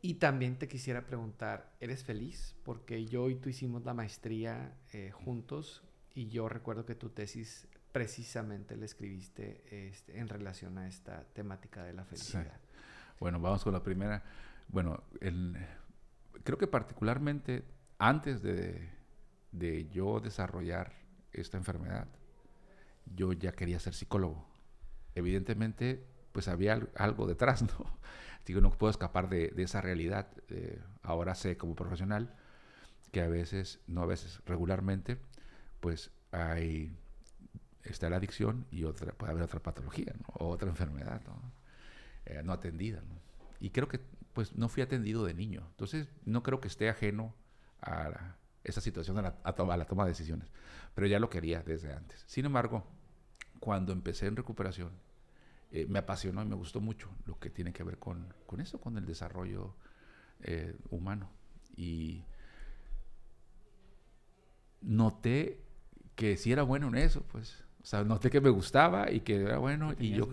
[0.00, 2.56] y también te quisiera preguntar, ¿eres feliz?
[2.64, 5.82] Porque yo y tú hicimos la maestría eh, juntos
[6.14, 11.84] y yo recuerdo que tu tesis precisamente la escribiste este, en relación a esta temática
[11.84, 12.58] de la felicidad.
[13.20, 14.22] Bueno, vamos con la primera.
[14.68, 15.04] Bueno,
[16.44, 17.64] creo que particularmente
[17.98, 18.88] antes de,
[19.52, 20.92] de yo desarrollar
[21.32, 22.08] esta enfermedad,
[23.14, 24.46] yo ya quería ser psicólogo.
[25.14, 27.98] Evidentemente, pues había algo detrás, ¿no?
[28.46, 30.28] Digo, no puedo escapar de, esa realidad.
[30.48, 32.34] Eh, ahora sé como profesional
[33.12, 35.18] que a veces, no a veces, regularmente,
[35.80, 36.96] pues hay,
[37.84, 40.26] está la adicción y otra, puede haber otra patología, ¿no?
[40.34, 41.52] O otra enfermedad, ¿no?
[42.24, 43.02] Eh, atendida.
[43.60, 44.00] Y creo que,
[44.32, 45.66] pues, no fui atendido de niño.
[45.70, 47.34] Entonces, no creo que esté ajeno
[47.80, 50.48] a esa situación, a la, a la toma de decisiones.
[50.94, 52.24] Pero ya lo quería desde antes.
[52.26, 52.86] Sin embargo,
[53.60, 54.90] cuando empecé en recuperación,
[55.70, 58.80] eh, me apasionó y me gustó mucho lo que tiene que ver con, con eso,
[58.80, 59.74] con el desarrollo
[60.42, 61.30] eh, humano.
[61.76, 62.24] Y
[64.82, 65.64] noté
[66.14, 67.64] que si era bueno en eso, pues.
[67.82, 70.28] O sea, noté que me gustaba y que era bueno y yo,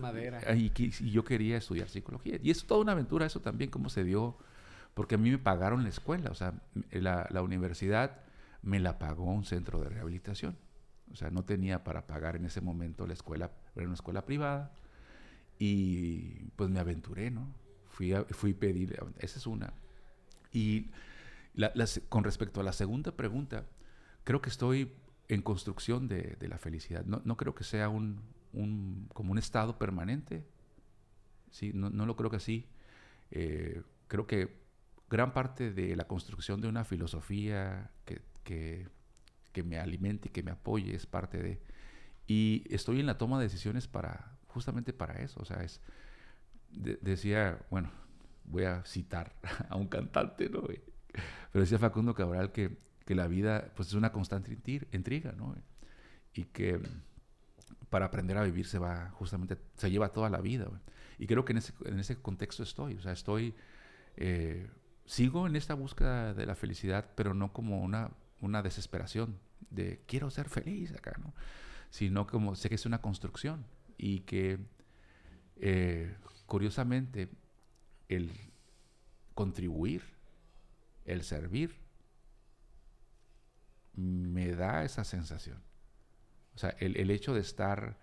[0.54, 2.38] y, y, yo quería estudiar psicología.
[2.42, 4.38] Y es toda una aventura eso también, cómo se dio,
[4.94, 6.54] porque a mí me pagaron la escuela, o sea,
[6.92, 8.20] la, la universidad
[8.62, 10.56] me la pagó un centro de rehabilitación.
[11.12, 14.72] O sea, no tenía para pagar en ese momento la escuela, era una escuela privada.
[15.58, 17.52] Y pues me aventuré, ¿no?
[17.88, 19.72] Fui a, fui pedir, esa es una.
[20.52, 20.90] Y
[22.08, 23.66] con respecto a la segunda pregunta,
[24.24, 24.92] creo que estoy
[25.30, 27.04] en construcción de, la felicidad.
[27.04, 28.20] No, no, creo que sea un,
[28.52, 30.44] un, como un estado permanente.
[31.52, 32.66] Sí, no, no lo creo que así.
[33.30, 34.60] Eh, creo que
[35.08, 38.88] gran parte de la construcción de una filosofía que, que,
[39.52, 41.62] que, me alimente y que me apoye es parte de...
[42.26, 45.40] Y estoy en la toma de decisiones para, justamente para eso.
[45.40, 45.80] O sea, es,
[46.70, 47.92] decía, bueno,
[48.46, 49.36] voy a citar
[49.68, 50.62] a un cantante, ¿no?
[50.62, 54.56] Pero decía Facundo Cabral que, que la vida pues, es una constante
[54.92, 55.56] intriga, ¿no?
[56.32, 56.80] Y que
[57.88, 60.68] para aprender a vivir se va justamente, se lleva toda la vida.
[61.18, 63.52] Y creo que en ese, en ese contexto estoy, o sea, estoy,
[64.16, 64.70] eh,
[65.06, 70.30] sigo en esta búsqueda de la felicidad, pero no como una, una desesperación de quiero
[70.30, 71.34] ser feliz acá, ¿no?
[71.90, 73.66] Sino como sé que es una construcción,
[73.98, 74.60] y que
[75.56, 76.14] eh,
[76.46, 77.28] curiosamente
[78.08, 78.30] el
[79.34, 80.04] contribuir,
[81.06, 81.89] el servir,
[83.94, 85.62] me da esa sensación.
[86.54, 87.98] O sea, el, hecho de estar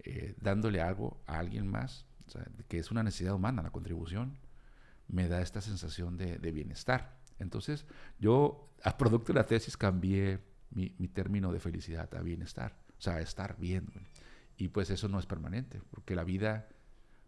[0.00, 2.06] eh, dándole algo a alguien más,
[2.68, 4.38] que es una necesidad humana, la contribución,
[5.08, 7.18] me da esta sensación de, bienestar.
[7.38, 7.84] Entonces,
[8.18, 13.02] yo, a producto de la tesis, cambié mi, mi término de felicidad a bienestar o
[13.02, 13.88] sea, estar bien.
[14.56, 16.68] Y pues eso no es permanente, porque la vida,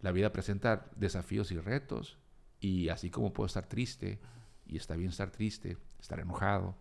[0.01, 2.19] la vida presenta desafíos y retos,
[2.61, 4.21] y así como puedo estar triste,
[4.67, 6.77] y está bien estar triste, estar enojado,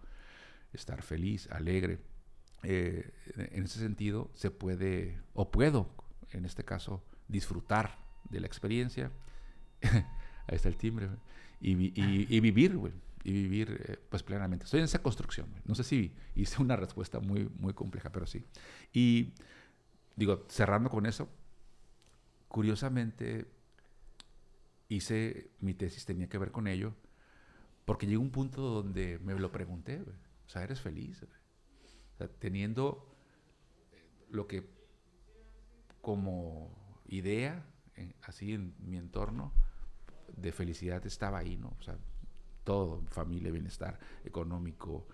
[0.75, 1.99] estar feliz, alegre,
[2.63, 5.87] eh, en ese sentido se puede, o puedo,
[6.31, 9.11] en este caso, disfrutar de la experiencia.
[9.81, 11.09] Ahí está el timbre.
[11.61, 12.93] Y, y, vivir, güey.
[13.23, 14.65] Y vivir, eh, pues, plenamente.
[14.65, 18.45] Estoy en esa construcción, No sé si hice una respuesta muy, muy compleja, pero sí.
[18.93, 19.33] Y,
[20.15, 21.29] digo, cerrando con eso,
[22.47, 23.47] curiosamente,
[24.89, 26.93] hice, mi tesis tenía que ver con ello,
[27.85, 30.24] porque llegó un punto donde me lo pregunté, güey.
[30.45, 31.25] O sea, ¿eres feliz?
[32.39, 33.15] Teniendo
[34.29, 34.69] lo que
[36.01, 37.65] como idea,
[38.23, 39.51] así en mi entorno,
[40.35, 41.75] de felicidad estaba ahí, ¿no?
[41.79, 41.97] O sea,
[42.63, 45.07] todo, familia, bienestar económico.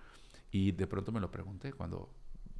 [0.51, 2.13] Y de pronto me lo pregunté cuando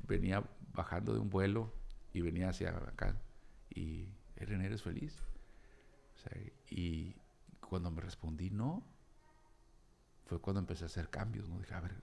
[0.08, 1.74] venía bajando de un vuelo
[2.14, 3.20] y venía hacia acá.
[3.70, 5.18] Y, Eren, ¿eres feliz?
[6.70, 7.16] Y
[7.60, 8.84] cuando me respondí no,
[10.26, 11.60] fue cuando empecé a hacer cambios, ¿no?
[11.60, 11.96] Dije, a ver,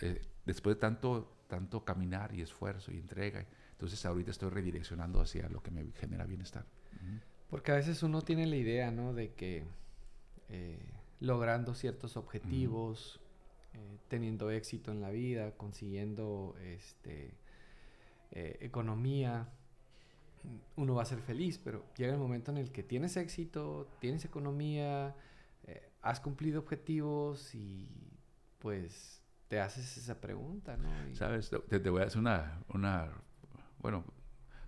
[0.00, 5.48] eh, después de tanto, tanto caminar y esfuerzo y entrega, entonces ahorita estoy redireccionando hacia
[5.48, 6.66] lo que me genera bienestar.
[7.48, 9.12] Porque a veces uno tiene la idea, ¿no?
[9.14, 9.64] De que
[10.50, 10.78] eh,
[11.20, 13.20] logrando ciertos objetivos,
[13.74, 17.34] eh, teniendo éxito en la vida, consiguiendo este,
[18.32, 19.48] eh, economía,
[20.76, 24.24] uno va a ser feliz, pero llega el momento en el que tienes éxito, tienes
[24.24, 25.14] economía,
[26.02, 27.86] has cumplido objetivos y
[28.58, 29.19] pues
[29.50, 30.88] te haces esa pregunta, ¿no?
[31.16, 33.10] Sabes, te, voy a hacer una, una,
[33.80, 34.04] bueno,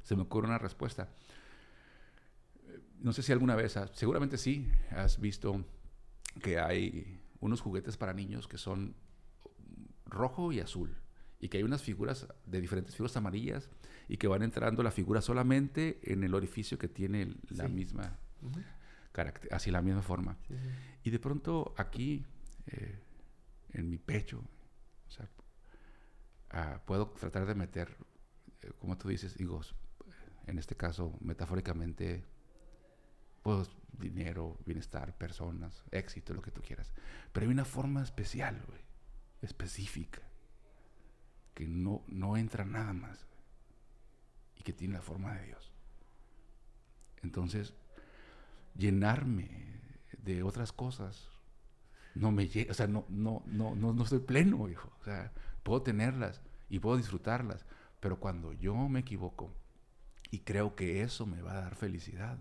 [0.03, 1.09] se me ocurre una respuesta.
[2.99, 5.65] No sé si alguna vez, seguramente sí, has visto
[6.43, 8.97] que hay unos juguetes para niños que son
[10.05, 10.97] rojo y azul
[11.39, 13.71] y que hay unas figuras de diferentes figuras amarillas
[14.09, 18.19] y que van entrando la figura solamente en el orificio que tiene la misma
[19.13, 20.39] carácter, así la misma forma.
[21.05, 22.27] Y de pronto aquí,
[22.67, 22.99] eh,
[23.75, 24.43] en mi pecho,
[26.51, 27.97] ah, puedo tratar de meter,
[28.63, 29.61] eh, como tú dices, digo,
[30.47, 32.25] en este caso, metafóricamente,
[33.43, 36.93] pues dinero, bienestar, personas, éxito, lo que tú quieras.
[37.33, 38.61] Pero hay una forma especial,
[39.41, 40.23] específica,
[41.55, 43.27] que no, no entra nada más
[44.57, 45.73] y que tiene la forma de Dios.
[47.23, 47.75] Entonces,
[48.75, 49.81] llenarme
[50.19, 51.32] de otras cosas
[52.15, 54.93] no me llega, o sea, no, no, no, no, no estoy pleno, hijo.
[55.01, 57.65] O sea, puedo tenerlas y puedo disfrutarlas,
[58.01, 59.55] pero cuando yo me equivoco
[60.31, 62.39] y creo que eso me va a dar felicidad,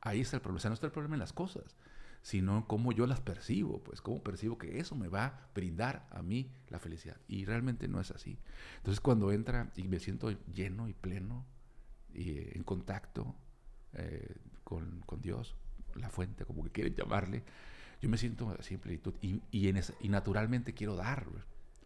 [0.00, 0.58] Ahí está el problema.
[0.58, 1.76] O sea, no está el problema en las cosas,
[2.22, 6.22] sino cómo yo las percibo, pues cómo percibo que eso me va a brindar a
[6.22, 7.16] mí la felicidad.
[7.28, 8.38] Y realmente no es así.
[8.78, 11.46] Entonces cuando entra y me siento lleno y pleno
[12.14, 13.34] y eh, en contacto
[13.94, 15.56] eh, con, Dios,
[15.94, 17.44] la fuente, como que quieren llamarle,
[18.00, 21.26] yo me siento así en plenitud y, y, en y naturalmente quiero dar.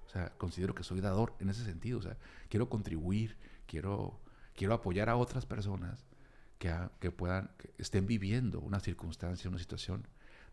[0.06, 1.98] O sea, considero que soy dador en ese sentido.
[1.98, 2.16] O sea,
[2.48, 4.20] quiero contribuir, quiero,
[4.54, 6.04] quiero apoyar a otras personas
[6.58, 10.06] que, puedan, que estén viviendo una circunstancia, una situación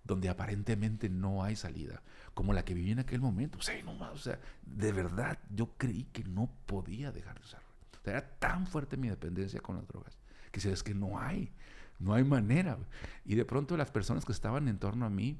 [0.03, 2.01] donde aparentemente no hay salida,
[2.33, 3.57] como la que viví en aquel momento.
[3.59, 7.61] O sea, no, o sea, de verdad, yo creí que no podía dejar de usar.
[7.99, 10.17] O sea, era tan fuerte mi dependencia con las drogas
[10.51, 11.51] que es que no hay,
[11.99, 12.77] no hay manera.
[13.25, 15.39] Y de pronto las personas que estaban en torno a mí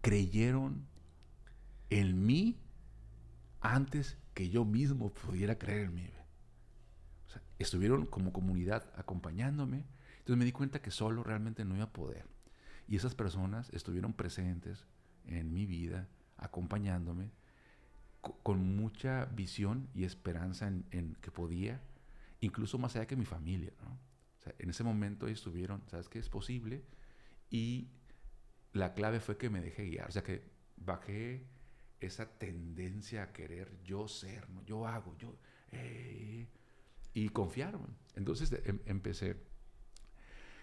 [0.00, 0.86] creyeron
[1.90, 2.58] en mí
[3.60, 6.10] antes que yo mismo pudiera creer en mí
[7.60, 9.84] estuvieron como comunidad acompañándome.
[10.18, 12.26] Entonces me di cuenta que solo realmente no iba a poder.
[12.88, 14.86] Y esas personas estuvieron presentes
[15.26, 16.08] en mi vida,
[16.38, 17.30] acompañándome,
[18.20, 21.80] con mucha visión y esperanza en, que podía,
[22.40, 23.72] incluso más allá que mi familia.
[24.58, 26.18] en ese momento ellos estuvieron, ¿sabes qué?
[26.18, 26.82] Es posible.
[27.50, 27.88] Y
[28.72, 30.08] la clave fue que me dejé guiar.
[30.08, 30.44] O sea, que
[30.76, 31.46] bajé
[32.00, 34.64] esa tendencia a querer yo ser, ¿no?
[34.64, 35.36] yo hago, yo...
[35.72, 36.48] Eh,
[37.12, 37.96] y confiaron.
[38.14, 39.36] Entonces em, empecé,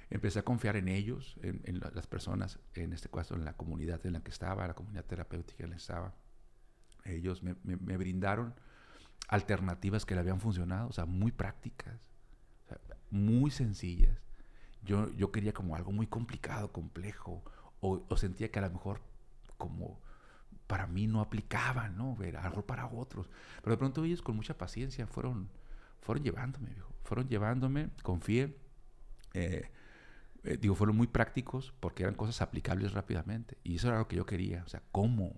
[0.09, 4.13] empecé a confiar en ellos, en, las personas, en este caso en la comunidad en
[4.13, 6.15] la que estaba, la comunidad terapéutica en la que estaba.
[7.05, 8.53] Ellos me, brindaron
[9.29, 12.09] alternativas que le habían funcionado, o sea, muy prácticas,
[13.09, 14.17] muy sencillas.
[14.83, 17.43] Yo, yo quería como algo muy complicado, complejo,
[17.81, 19.01] o, o, sentía que a lo mejor
[19.57, 19.99] como
[20.67, 22.17] para mí no aplicaba, ¿no?
[22.21, 23.29] Era algo para otros.
[23.61, 25.49] Pero de pronto ellos con mucha paciencia fueron
[26.01, 26.93] fueron llevándome, viejo.
[27.03, 28.55] Fueron llevándome, confié.
[29.33, 29.69] Eh,
[30.43, 33.57] eh, digo, fueron muy prácticos porque eran cosas aplicables rápidamente.
[33.63, 34.63] Y eso era lo que yo quería.
[34.65, 35.35] O sea, ¿cómo?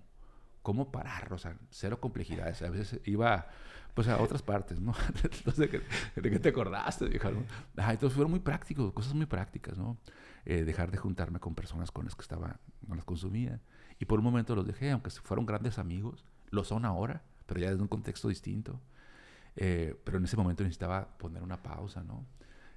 [0.61, 2.61] Cómo parar, o sea, cero complejidades.
[2.61, 3.47] A veces iba
[3.93, 4.93] pues a otras partes, ¿no?
[5.23, 7.09] entonces, ¿de qué, te acordaste?
[7.09, 7.45] Dijeron.
[7.75, 9.97] entonces fueron muy prácticos, cosas muy prácticas, ¿no?
[10.45, 13.59] Eh, dejar de juntarme con personas con las que estaba, no las consumía.
[13.99, 17.69] Y por un momento los dejé, aunque fueron grandes amigos, lo son ahora, pero ya
[17.69, 18.79] desde un contexto distinto.
[19.55, 22.25] Eh, pero en ese momento necesitaba poner una pausa, ¿no?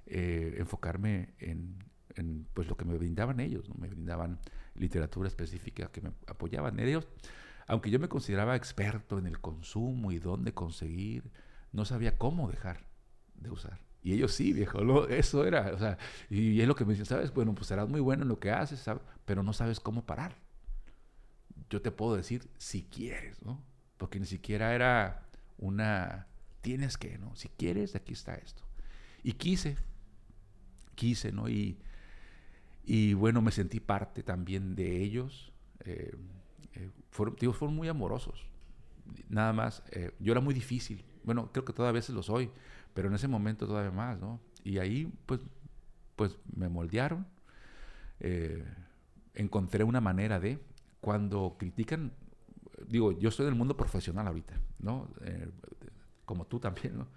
[0.05, 1.77] Eh, enfocarme en,
[2.15, 3.75] en, pues lo que me brindaban ellos, ¿no?
[3.75, 4.39] Me brindaban
[4.75, 6.79] literatura específica que me apoyaban.
[6.79, 7.07] Ellos,
[7.67, 11.31] aunque yo me consideraba experto en el consumo y dónde conseguir,
[11.71, 12.85] no sabía cómo dejar
[13.35, 13.79] de usar.
[14.01, 15.97] Y ellos sí, viejo, eso era, o sea,
[16.29, 17.33] y es lo que me dicen, ¿sabes?
[17.33, 18.85] Bueno, pues serás muy bueno en lo que haces,
[19.25, 20.35] pero no sabes cómo parar.
[21.69, 23.63] Yo te puedo decir si quieres, ¿no?
[23.97, 25.25] Porque ni siquiera era
[25.57, 26.27] una,
[26.61, 27.33] tienes que, ¿no?
[27.35, 28.63] Si quieres, aquí está esto.
[29.23, 29.77] Y quise,
[30.95, 31.47] quise, ¿no?
[31.47, 31.79] Y,
[32.83, 35.53] y bueno, me sentí parte también de ellos.
[35.85, 36.13] Eh,
[36.75, 38.47] eh, fueron, fueron muy amorosos.
[39.29, 41.03] Nada más, eh, yo era muy difícil.
[41.23, 42.49] Bueno, creo que todavía se lo soy,
[42.93, 44.39] pero en ese momento todavía más, ¿no?
[44.63, 45.41] Y ahí, pues,
[46.15, 47.25] pues me moldearon.
[48.19, 48.63] Eh,
[49.33, 50.59] encontré una manera de,
[51.01, 52.13] cuando critican,
[52.87, 55.09] digo, yo estoy en el mundo profesional ahorita, ¿no?
[56.25, 57.07] como tú también, ¿no?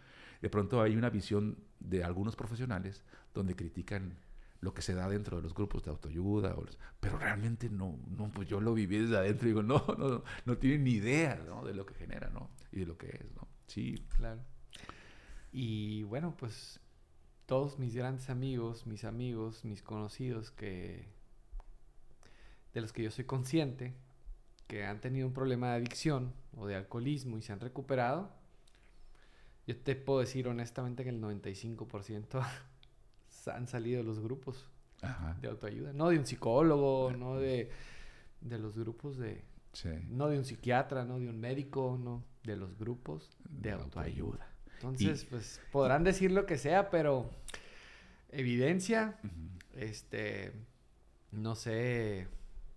[0.42, 4.16] De pronto hay una visión de algunos profesionales donde critican
[4.60, 6.56] lo que se da dentro de los grupos de autoayuda,
[7.00, 10.58] pero realmente no, no, pues yo lo viví desde adentro y digo, no, no, no
[10.58, 11.64] tienen ni idea ¿no?
[11.64, 12.50] de lo que genera, ¿no?
[12.72, 13.46] Y de lo que es, ¿no?
[13.66, 14.04] Sí.
[14.16, 14.40] Claro.
[15.52, 16.80] Y bueno, pues
[17.46, 21.06] todos mis grandes amigos, mis amigos, mis conocidos que
[22.74, 23.94] de los que yo soy consciente,
[24.66, 28.30] que han tenido un problema de adicción o de alcoholismo y se han recuperado,
[29.66, 32.46] yo te puedo decir honestamente que el 95%
[33.46, 34.68] han salido los grupos
[35.40, 35.92] de autoayuda.
[35.92, 37.70] No de un psicólogo, no de,
[38.40, 39.44] de los grupos de...
[40.08, 42.24] No de un psiquiatra, no de un médico, no.
[42.44, 44.48] De los grupos de, autoayuda.
[44.74, 47.28] Entonces, pues podrán decir lo que sea, pero
[48.30, 49.18] evidencia,
[49.74, 50.52] este,
[51.30, 52.28] no sé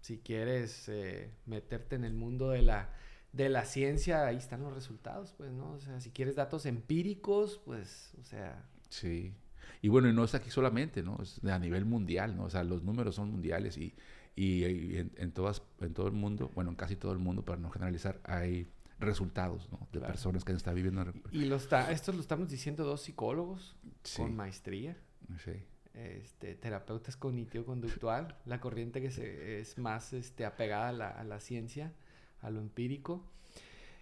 [0.01, 2.89] si quieres eh, meterte en el mundo de la,
[3.31, 5.73] de la ciencia, ahí están los resultados, pues, ¿no?
[5.73, 8.67] O sea, si quieres datos empíricos, pues, o sea...
[8.89, 9.33] Sí.
[9.81, 11.17] Y bueno, y no es aquí solamente, ¿no?
[11.21, 12.45] Es a nivel mundial, ¿no?
[12.45, 13.95] O sea, los números son mundiales y,
[14.35, 17.69] y, en, todas, en todo el mundo, bueno, en casi todo el mundo, para no
[17.69, 19.87] generalizar, hay resultados, ¿no?
[19.93, 21.05] De personas que están viviendo.
[21.31, 23.75] Y lo está, esto lo estamos diciendo dos psicólogos
[24.17, 24.97] con maestría.
[25.43, 25.63] Sí.
[25.93, 31.39] Este, terapeutas cognitivo-conductual, la corriente que se, es más este, apegada a la, a la
[31.39, 31.93] ciencia,
[32.41, 33.23] a lo empírico.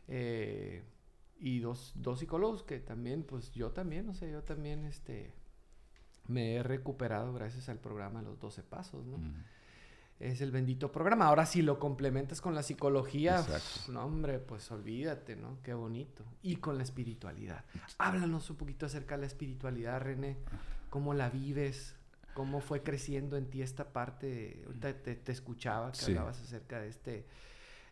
[0.07, 0.83] Eh,
[1.39, 5.33] y dos, dos psicólogos que también, pues yo también, o sea, yo también, este,
[6.27, 9.17] me he recuperado gracias al programa Los 12 Pasos, ¿no?
[10.19, 11.27] Es el bendito programa.
[11.27, 13.45] Ahora, si lo complementas con la psicología,
[13.89, 15.59] no, hombre, pues olvídate, ¿no?
[15.61, 16.25] Qué bonito.
[16.41, 17.63] Y con la espiritualidad.
[17.99, 20.37] Háblanos un poquito acerca de la espiritualidad, René.
[20.89, 21.95] ¿Cómo la vives?
[22.33, 24.63] ¿Cómo fue creciendo en ti esta parte?
[24.65, 27.27] Ahorita te, escuchaba que hablabas acerca de este,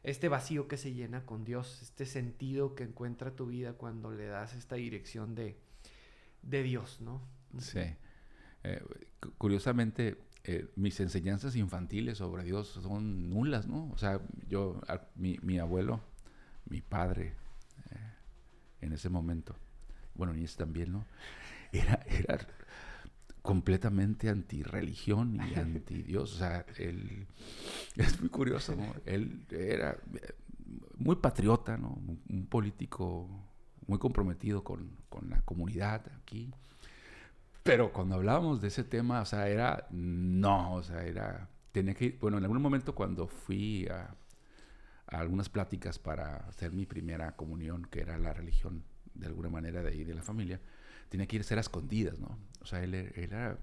[0.01, 4.25] este vacío que se llena con Dios, este sentido que encuentra tu vida cuando le
[4.25, 5.57] das esta dirección de,
[6.41, 7.21] de Dios, ¿no?
[7.59, 7.81] Sí.
[8.65, 8.81] Eh,
[9.37, 13.91] curiosamente, eh, mis enseñanzas infantiles sobre Dios son nulas, ¿no?
[13.91, 14.81] O sea, yo,
[15.15, 16.01] mi, abuelo,
[16.67, 17.35] mi padre,
[17.91, 18.13] eh,
[18.81, 19.55] en ese momento,
[20.15, 21.05] bueno, y ese también, ¿no?
[21.71, 22.39] Era, era
[23.41, 26.33] completamente anti-religión y anti-Dios.
[26.33, 27.27] O sea, él,
[27.97, 28.95] es muy curioso, ¿no?
[29.05, 29.97] Él era
[30.97, 32.01] muy patriota, ¿no?
[32.29, 33.29] Un político
[33.87, 36.53] muy comprometido con, con la comunidad aquí.
[37.65, 42.15] Pero cuando hablábamos de ese tema, o sea, era, no, o sea, era, tenía que,
[42.21, 44.15] bueno, en algún momento cuando fui a,
[45.07, 48.83] algunas pláticas para hacer mi primera comunión, que era la religión
[49.15, 50.61] de alguna manera de ahí, de la familia,
[51.09, 52.37] tenía que ir a ser a escondidas, ¿no?
[52.61, 53.57] O sea, él, era,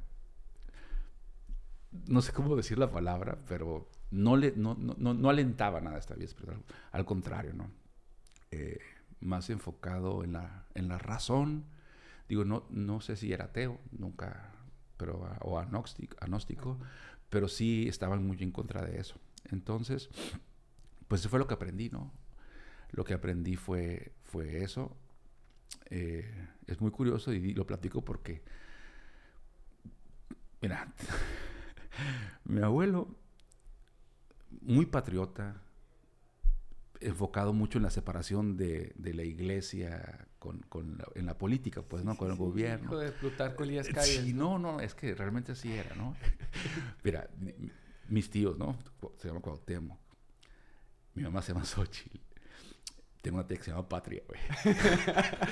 [2.09, 6.17] no sé cómo decir la palabra, pero no, le, no, no, no alentaba nada esta
[6.17, 6.61] vez, pero
[6.91, 7.71] al contrario, ¿no?
[8.51, 8.81] Eh,
[9.21, 11.67] más enfocado en la, en la razón,
[12.29, 14.53] Digo, no, no sé si era ateo, nunca,
[14.97, 16.79] pero, o agnóstico,
[17.29, 19.17] pero sí estaban muy en contra de eso.
[19.51, 20.09] Entonces,
[21.09, 22.13] pues eso fue lo que aprendí, ¿no?
[22.91, 24.97] Lo que aprendí fue, fue eso.
[25.91, 28.43] Eh, es muy curioso y lo platico porque,
[30.61, 30.93] mira,
[32.45, 33.15] mi abuelo,
[34.61, 35.61] muy patriota,
[37.03, 42.05] enfocado mucho en la separación de, de la iglesia con, con en la política, pues,
[42.05, 42.17] ¿no?
[42.17, 42.85] con el gobierno.
[42.87, 44.21] Hijo de Plutarco Elías eh, Calles.
[44.25, 44.59] Sí, ¿no?
[44.59, 46.17] no, es que realmente así era, ¿no?
[47.05, 47.29] Mira,
[48.09, 48.77] mis tíos, ¿no?
[49.19, 49.99] Se llama Cuauhtémoc.
[51.15, 52.19] Mi mamá se llama Xochitl.
[53.21, 54.41] Tengo una tía que se llama Patria, güey.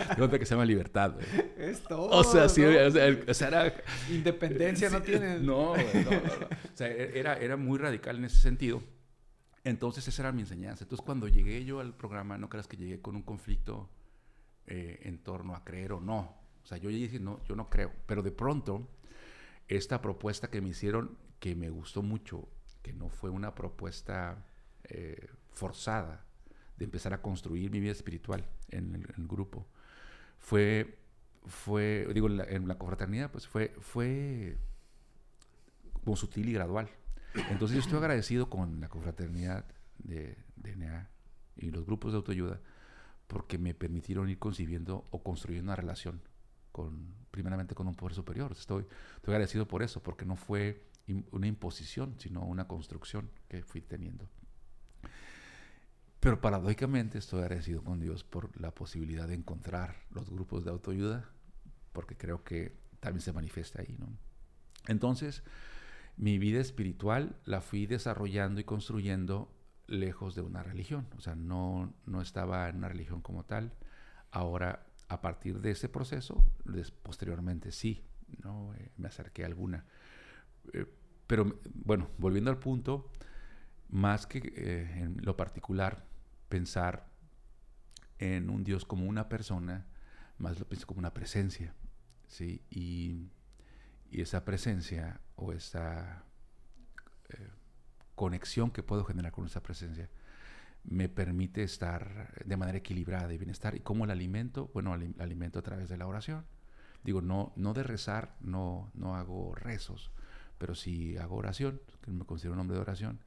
[0.09, 1.27] Tengo otra que se llama Libertad, güey.
[1.57, 2.09] Es todo.
[2.09, 2.69] O sea, sí, ¿no?
[2.69, 3.75] o sea, el- o sea, era...
[4.11, 5.39] Independencia no tiene.
[5.39, 6.47] No, güey, no, no, no.
[6.47, 8.83] O sea, e- era, era muy radical en ese sentido.
[9.65, 10.85] Entonces, esa era mi enseñanza.
[10.85, 13.91] Entonces, cuando llegué yo al programa, no creas que llegué con un conflicto
[14.67, 16.35] eh, en torno a creer o no.
[16.63, 17.93] O sea, yo dije, no, yo no creo.
[18.07, 18.89] Pero de pronto,
[19.69, 22.49] esta propuesta que me hicieron, que me gustó mucho,
[22.83, 24.47] que no fue una propuesta
[24.85, 26.25] eh, forzada
[26.79, 29.67] de empezar a construir mi vida espiritual en el, grupo,
[30.39, 30.99] fue,
[31.45, 34.57] fue, digo, en la, en la confraternidad, pues fue, fue
[36.05, 36.89] como sutil y gradual.
[37.35, 39.65] Entonces yo estoy agradecido con la confraternidad
[39.99, 41.11] de, NEA
[41.57, 42.61] y los grupos de autoayuda
[43.27, 46.21] porque me permitieron ir concibiendo o construyendo una relación
[46.73, 48.53] con, primeramente con un poder superior.
[48.53, 50.85] Estoy, estoy agradecido por eso, porque no fue
[51.31, 54.29] una imposición, sino una construcción que fui teniendo.
[56.21, 61.31] Pero paradójicamente estoy agradecido con Dios por la posibilidad de encontrar los grupos de autoayuda,
[61.93, 64.09] porque creo que también se manifiesta ahí, ¿no?
[64.87, 65.43] Entonces,
[66.21, 69.51] mi vida espiritual la fui desarrollando y construyendo
[69.87, 71.09] lejos de una religión.
[71.17, 73.73] O sea, no, no estaba en una religión como tal.
[74.31, 76.45] Ahora, a partir de ese proceso,
[77.03, 78.05] posteriormente sí,
[78.45, 78.75] ¿no?
[78.75, 79.87] Eh, me acerqué a alguna.
[80.75, 80.85] Eh,
[81.27, 83.11] pero, bueno, volviendo al punto,
[83.89, 86.05] más que eh, en lo particular,
[86.51, 87.09] pensar
[88.19, 89.87] en un Dios como una persona,
[90.37, 91.75] más lo pienso como una presencia,
[92.29, 92.63] ¿sí?
[92.69, 93.31] Y,
[94.11, 96.25] y esa presencia o esa
[97.29, 97.49] eh,
[98.15, 100.11] conexión que puedo generar con esa presencia
[100.85, 103.75] me permite estar de manera equilibrada y bienestar.
[103.75, 104.71] ¿Y cómo la alimento?
[104.73, 106.45] Bueno, la alimento a través de la oración.
[107.05, 110.11] Digo, no, no de rezar, no, no hago rezos,
[110.59, 113.21] pero sí hago oración, que me considero un hombre de oración,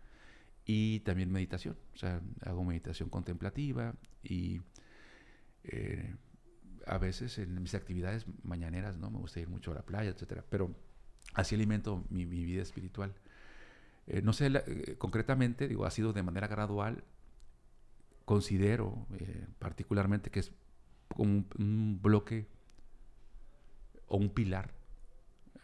[0.65, 1.77] y también meditación.
[1.93, 4.61] O sea, hago meditación contemplativa y
[5.63, 6.15] eh,
[6.87, 9.09] a veces en mis actividades mañaneras, ¿no?
[9.11, 10.75] Me gusta ir mucho a la playa, etcétera, pero
[11.33, 13.13] así alimento mi, mi vida espiritual.
[14.07, 17.03] Eh, no sé, la- eh, concretamente, digo, ha sido de manera gradual.
[18.25, 20.51] Considero eh, particularmente que es
[21.13, 22.47] como un, un bloque
[24.07, 24.73] o un pilar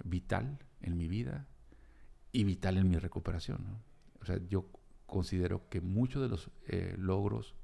[0.03, 1.47] vital en mi vida
[2.32, 3.63] y vital en mi recuperación.
[3.65, 3.80] ¿no?
[4.22, 4.65] O sea, yo
[5.05, 7.55] considero que muchos de los eh, logros,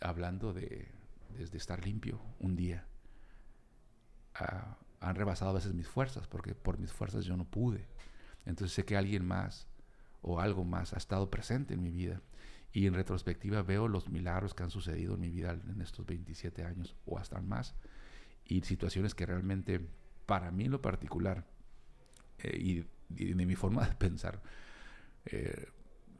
[0.00, 0.88] hablando de
[1.36, 2.86] desde estar limpio un día,
[4.34, 7.86] ah, han rebasado a veces mis fuerzas, porque por mis fuerzas yo no pude.
[8.46, 9.66] Entonces sé que alguien más
[10.22, 12.20] o algo más ha estado presente en mi vida.
[12.72, 16.64] Y en retrospectiva veo los milagros que han sucedido en mi vida en estos 27
[16.64, 17.74] años o hasta más.
[18.44, 19.80] Y situaciones que realmente,
[20.26, 21.46] para mí lo particular,
[22.38, 24.42] eh, y, de mi forma de pensar,
[25.26, 25.68] eh,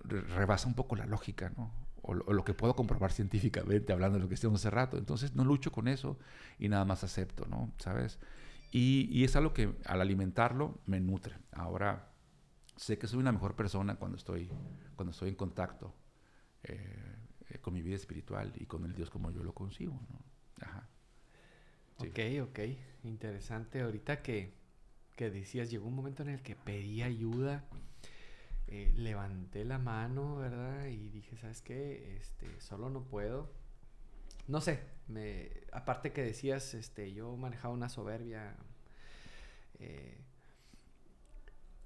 [0.05, 1.71] re- rebasa un poco la lógica, ¿no?
[2.03, 4.99] O lo, o lo que puedo comprobar científicamente, hablando de lo que estuvimos hace rato.
[4.99, 6.19] Entonces no lucho con eso
[6.59, 7.73] y nada más acepto, ¿no?
[7.79, 8.19] ¿Sabes?
[8.71, 11.37] Y, y es algo que al alimentarlo me nutre.
[11.53, 12.09] Ahora
[12.77, 14.51] sé que soy una mejor persona cuando estoy,
[14.95, 15.95] cuando estoy en contacto
[16.63, 17.17] eh,
[17.51, 20.67] eh, con mi vida espiritual y con el Dios como yo lo concibo, ¿no?
[20.67, 20.89] Ajá.
[22.01, 22.09] Sí.
[22.09, 22.59] Ok, ok.
[23.05, 23.81] Interesante.
[23.81, 24.53] Ahorita que,
[25.17, 27.65] que decías, llegó un momento en el que pedí ayuda.
[28.69, 30.87] Eh, levanté la mano, ¿verdad?
[30.87, 32.17] Y dije, ¿sabes qué?
[32.17, 33.51] Este, solo no puedo.
[34.47, 38.57] No sé, me, aparte que decías, este, yo manejaba una soberbia.
[39.79, 40.19] eh,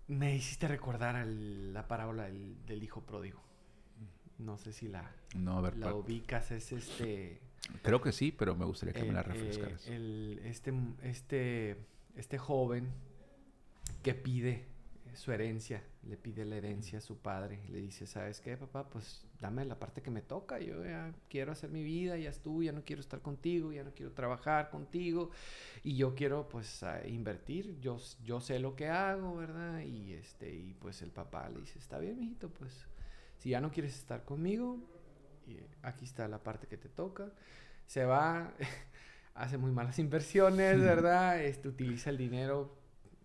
[0.09, 3.41] me hiciste recordar la parábola del, del hijo pródigo.
[4.39, 7.41] No sé si la, No, a ver, la ubicas, es este...
[7.83, 9.87] creo que sí, pero me gustaría que me la eh, refrescaras.
[9.87, 10.73] el- este,
[11.03, 11.77] este,
[12.17, 12.89] este joven
[14.03, 14.67] que pide
[15.15, 18.89] su herencia, le pide la herencia a su padre, le dice, ¿sabes qué, papá?
[18.89, 22.67] Pues dame la parte que me toca, yo ya quiero hacer mi vida, ya estuve,
[22.67, 25.31] ya no quiero estar contigo, ya no quiero trabajar contigo,
[25.85, 29.81] y yo quiero pues invertir, yo, yo sé lo que hago, ¿verdad?
[29.81, 32.87] Y, este, y pues el papá le dice, está bien, mijito, pues
[33.39, 34.79] si ya no quieres estar conmigo,
[35.47, 37.33] y aquí está la parte que te toca,
[37.87, 38.53] se va,
[39.35, 41.41] hace muy malas inversiones, ¿verdad?
[41.41, 42.82] Este, utiliza el dinero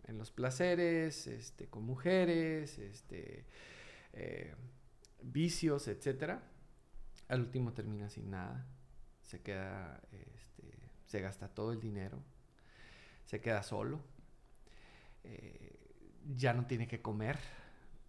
[0.07, 3.45] en los placeres, este, con mujeres, este,
[4.13, 4.55] eh,
[5.21, 6.41] vicios, etcétera.
[7.27, 8.65] Al último termina sin nada,
[9.21, 10.71] se queda, este,
[11.05, 12.23] se gasta todo el dinero,
[13.25, 13.99] se queda solo,
[15.25, 15.75] eh,
[16.35, 17.37] ya no tiene que comer,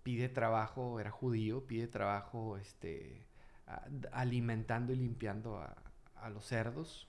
[0.05, 3.27] pide trabajo, era judío, pide trabajo, este,
[4.13, 5.77] alimentando y limpiando a,
[6.15, 7.09] a los cerdos.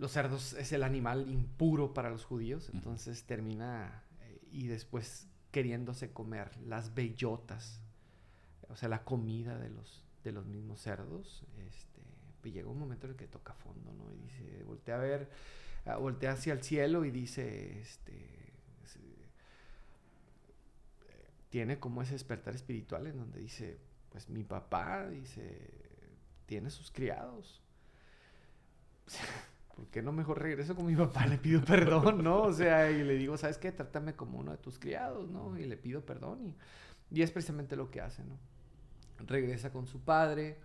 [0.00, 6.12] Los cerdos es el animal impuro para los judíos, entonces termina eh, y después queriéndose
[6.12, 7.82] comer las bellotas
[8.70, 12.00] o sea, la comida de los, de los mismos cerdos, este,
[12.40, 14.12] pues llega un momento en el que toca fondo, ¿no?
[14.12, 15.28] Y dice, voltea a ver,
[15.86, 18.40] ah, voltea hacia el cielo y dice, este,
[21.48, 23.80] tiene como ese despertar espiritual en donde dice,
[24.10, 25.68] pues mi papá, dice,
[26.46, 27.60] tiene sus criados.
[29.74, 31.26] ¿Por qué no mejor regreso con mi papá?
[31.26, 32.42] Le pido perdón, ¿no?
[32.42, 33.72] O sea, y le digo, ¿sabes qué?
[33.72, 35.58] Trátame como uno de tus criados, ¿no?
[35.58, 36.44] Y le pido perdón.
[37.10, 38.38] Y, y es precisamente lo que hace, ¿no?
[39.26, 40.58] Regresa con su padre,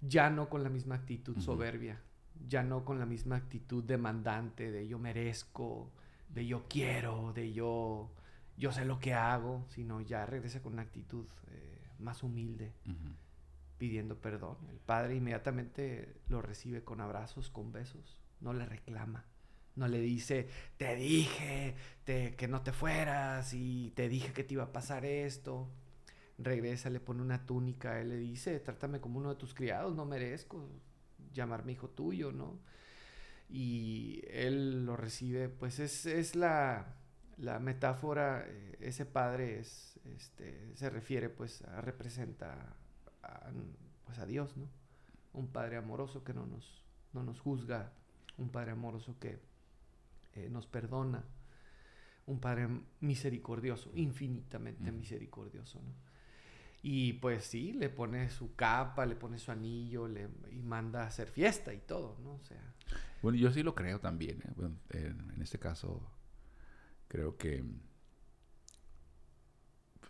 [0.00, 2.00] ya no con la misma actitud soberbia,
[2.48, 5.90] ya no con la misma actitud demandante de yo merezco,
[6.28, 8.10] de yo quiero, de yo,
[8.56, 12.72] yo sé lo que hago, sino ya regresa con una actitud eh, más humilde,
[13.78, 14.56] pidiendo perdón.
[14.70, 19.24] El padre inmediatamente lo recibe con abrazos, con besos, no le reclama.
[19.74, 21.74] No le dice, te dije
[22.04, 25.70] que no te fueras y te dije que te iba a pasar esto
[26.38, 30.04] regresa, le pone una túnica, él le dice, trátame como uno de tus criados, no
[30.04, 30.68] merezco
[31.32, 32.58] llamarme hijo tuyo, ¿no?
[33.48, 36.96] Y él lo recibe, pues es, es la,
[37.36, 42.76] la, metáfora, eh, ese padre es, este, se refiere, pues, a, representa
[43.22, 43.50] a,
[44.04, 44.68] pues, a Dios, ¿no?
[45.34, 47.92] Un padre amoroso que no nos, no nos juzga,
[48.38, 49.38] un padre amoroso que
[50.34, 51.24] eh, nos perdona,
[52.26, 52.68] un padre
[53.00, 56.12] misericordioso, infinitamente misericordioso, ¿no?
[56.84, 61.06] Y pues sí, le pone su capa, le pone su anillo le, y manda a
[61.06, 62.34] hacer fiesta y todo, ¿no?
[62.34, 62.74] O sea.
[63.22, 64.42] Bueno, yo sí lo creo también.
[64.42, 64.74] ¿eh?
[64.90, 66.02] en, este caso,
[67.06, 67.64] creo que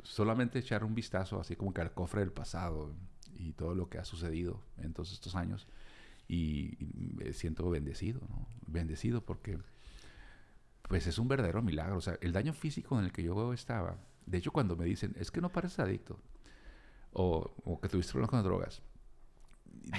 [0.02, 2.94] solamente echar un vistazo así como que al cofre del pasado
[3.36, 5.68] y todo lo que ha sucedido en todos estos años
[6.28, 6.76] y,
[7.14, 8.46] me siento bendecido, ¿no?
[8.66, 9.58] Bendecido porque
[10.88, 11.96] pues es un verdadero milagro.
[11.96, 13.96] O sea, el daño físico en el que yo estaba,
[14.26, 16.18] de hecho cuando me dicen, es que no pareces adicto,
[17.12, 18.82] o, que tuviste problemas con drogas.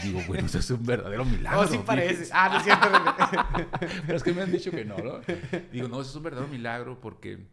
[0.03, 1.61] Digo, bueno, eso es un verdadero milagro.
[1.61, 2.29] Oh, sí parece.
[2.33, 2.87] Ah, no es cierto.
[4.05, 5.21] Pero es que me han dicho que no, ¿no?
[5.71, 7.47] Digo, no, eso es un verdadero milagro porque,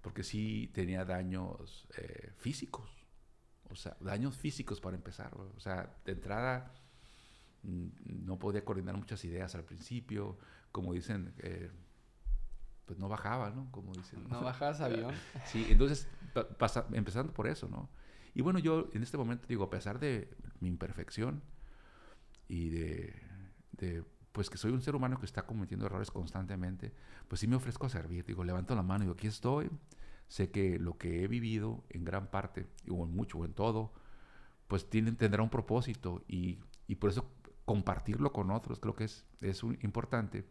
[0.00, 2.88] porque sí tenía daños eh, físicos.
[3.70, 5.34] O sea, daños físicos para empezar.
[5.34, 6.72] O sea, de entrada
[7.64, 10.38] no podía coordinar muchas ideas al principio.
[10.72, 11.70] Como dicen, eh,
[12.86, 13.70] pues no bajaba, ¿no?
[13.70, 14.24] Como dicen.
[14.28, 15.14] No, bajabas avión.
[15.46, 16.08] Sí, entonces,
[16.92, 17.88] empezando por eso, ¿no?
[18.34, 20.28] Y bueno, yo en este momento digo, a pesar de
[20.60, 21.42] mi imperfección
[22.48, 26.92] y de, pues que soy un ser humano que está cometiendo errores constantemente,
[27.28, 28.24] pues sí me ofrezco a servir.
[28.24, 29.70] Digo, levanto la mano y digo, aquí estoy.
[30.26, 33.92] Sé que lo que he vivido en gran parte, o en mucho, o en todo,
[34.66, 36.58] pues tiene, tendrá un propósito y,
[36.98, 37.30] por eso
[37.64, 40.44] compartirlo con otros creo que es, es importante.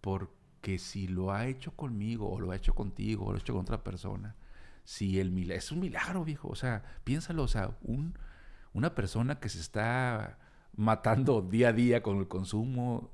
[0.00, 3.54] Porque si lo ha hecho conmigo, o lo ha hecho contigo, o lo ha hecho
[3.54, 4.36] con otra persona,
[4.84, 8.16] si el milagro, es un milagro, viejo, o sea, piénsalo, o sea, un,
[8.72, 10.38] una persona que se está
[10.76, 13.10] matando día a día con el consumo,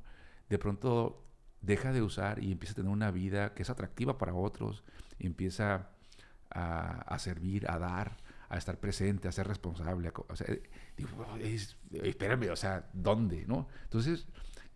[0.51, 1.25] de pronto
[1.63, 4.85] deja de usar y empieza a tener una vida que es atractiva para otros,
[5.19, 5.89] empieza
[6.51, 8.19] a, servir, a dar,
[8.53, 10.13] a estar presente, a ser responsable.
[10.15, 10.47] o sea,
[10.95, 11.27] digo,
[11.91, 13.47] espérame, o sea, ¿dónde?
[13.47, 13.67] ¿no?
[13.85, 14.27] Entonces,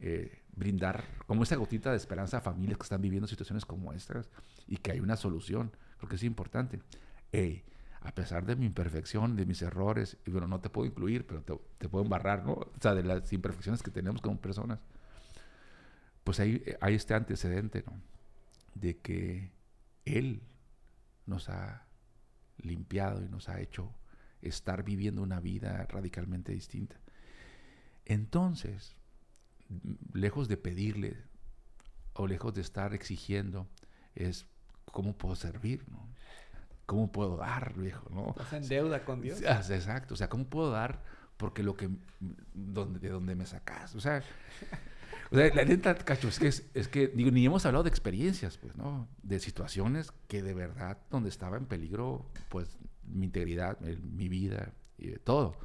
[0.01, 4.31] eh, brindar como esa gotita de esperanza a familias que están viviendo situaciones como estas
[4.67, 6.81] y que hay una solución porque es importante.
[7.33, 7.65] Hey,
[8.01, 11.43] a pesar de mi imperfección, de mis errores, y bueno, no te puedo incluir, pero
[11.43, 12.53] te, puedo embarrar, ¿no?
[12.53, 14.79] O sea, de las imperfecciones que tenemos como personas,
[16.25, 17.93] pues hay, hay este antecedente, ¿no?
[18.75, 19.53] De que
[20.07, 20.41] Él
[21.27, 21.86] nos ha
[22.59, 23.93] limpiado y nos ha hecho
[24.43, 26.97] estar viviendo una vida radicalmente distinta.
[28.05, 28.97] Entonces,
[30.13, 31.17] lejos de pedirle
[32.15, 33.67] o lejos de estar exigiendo,
[34.15, 34.47] es
[34.87, 35.85] ¿cómo puedo servir?
[35.91, 36.09] No?
[36.87, 38.09] ¿Cómo puedo dar, viejo?
[38.11, 38.29] ¿no?
[38.31, 39.43] Estás en deuda con Dios.
[39.47, 41.03] Ah, exacto, o sea, ¿cómo puedo dar?
[41.37, 41.91] Porque lo que,
[42.55, 44.23] donde, de donde me sacas, o sea,
[45.31, 49.09] la neta, cacho, es que, es, que ni hemos hablado de experiencias, pues, ¿no?
[49.23, 55.13] De situaciones que de verdad, donde estaba en peligro, pues, mi integridad, mi vida, y
[55.19, 55.57] todo.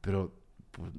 [0.00, 0.32] Pero,
[0.70, 0.92] pues,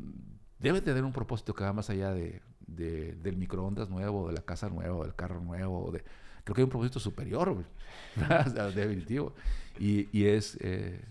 [0.59, 4.41] debe tener un propósito que va más allá de, de, del microondas nuevo, de la
[4.41, 6.03] casa nueva, del carro nuevo, de
[6.47, 7.65] creo que hay un propósito superior,
[8.73, 9.33] definitivo.
[9.79, 11.03] Y, y es, eh,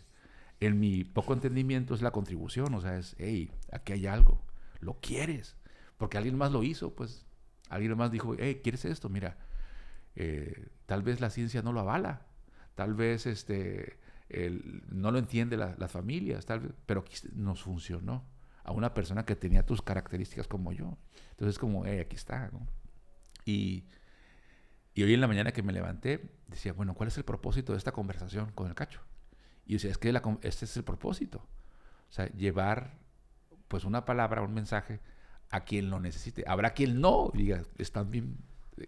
[0.60, 4.40] en mi poco entendimiento, es la contribución, o sea, es, hey, aquí hay algo,
[4.80, 5.54] lo quieres,
[5.96, 7.26] porque alguien más lo hizo, pues,
[7.68, 9.08] alguien más dijo, hey, ¿quieres esto?
[9.08, 9.38] Mira,
[10.14, 12.26] eh, tal vez la ciencia no lo avala,
[12.74, 13.98] tal vez este,
[14.88, 18.24] no lo entiende las familias, tal vez, pero nos funcionó
[18.64, 20.98] a una persona que tenía tus características como yo.
[21.30, 22.50] Entonces, como, hey, aquí está.
[23.44, 23.84] Y
[24.96, 27.78] y hoy en la mañana que me levanté, decía, bueno, ¿cuál es el propósito de
[27.78, 29.02] esta conversación con el cacho?
[29.66, 30.08] Y decía, es que
[30.40, 31.46] este es el propósito.
[32.08, 32.94] O sea, llevar
[33.68, 35.00] pues una palabra, un mensaje
[35.50, 36.44] a quien lo necesite.
[36.46, 38.36] Habrá quien no, diga, están bien,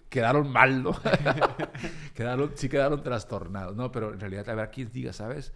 [0.09, 0.93] quedaron mal, ¿no?
[2.15, 3.91] quedaron, sí quedaron trastornados, ¿no?
[3.93, 5.53] Pero en realidad habrá quien diga, ¿sabes?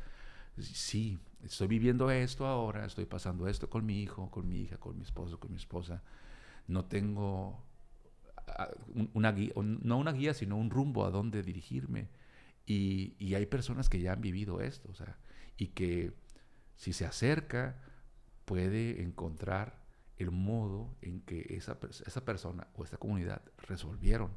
[0.59, 4.96] Sí, estoy viviendo esto ahora, estoy pasando esto con mi hijo, con mi hija, con
[4.96, 6.03] mi esposo, con mi esposa.
[6.66, 7.64] No tengo
[9.14, 12.09] una guía, no una guía, sino un rumbo a dónde dirigirme.
[12.66, 15.18] Y, y hay personas que ya han vivido esto, o sea,
[15.57, 16.12] y que
[16.76, 17.76] si se acerca,
[18.44, 19.82] puede encontrar
[20.18, 24.36] el modo en que esa, esa persona o esta comunidad resolvieron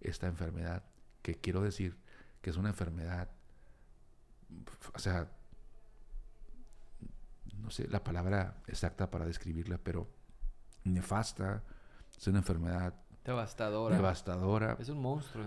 [0.00, 0.84] esta enfermedad,
[1.22, 1.98] que quiero decir
[2.40, 3.28] que es una enfermedad,
[4.94, 5.30] o sea,
[7.58, 10.08] no sé la palabra exacta para describirla, pero
[10.84, 11.62] nefasta,
[12.16, 12.94] es una enfermedad
[13.24, 13.96] devastadora.
[13.96, 14.76] devastadora.
[14.78, 15.44] Es un monstruo.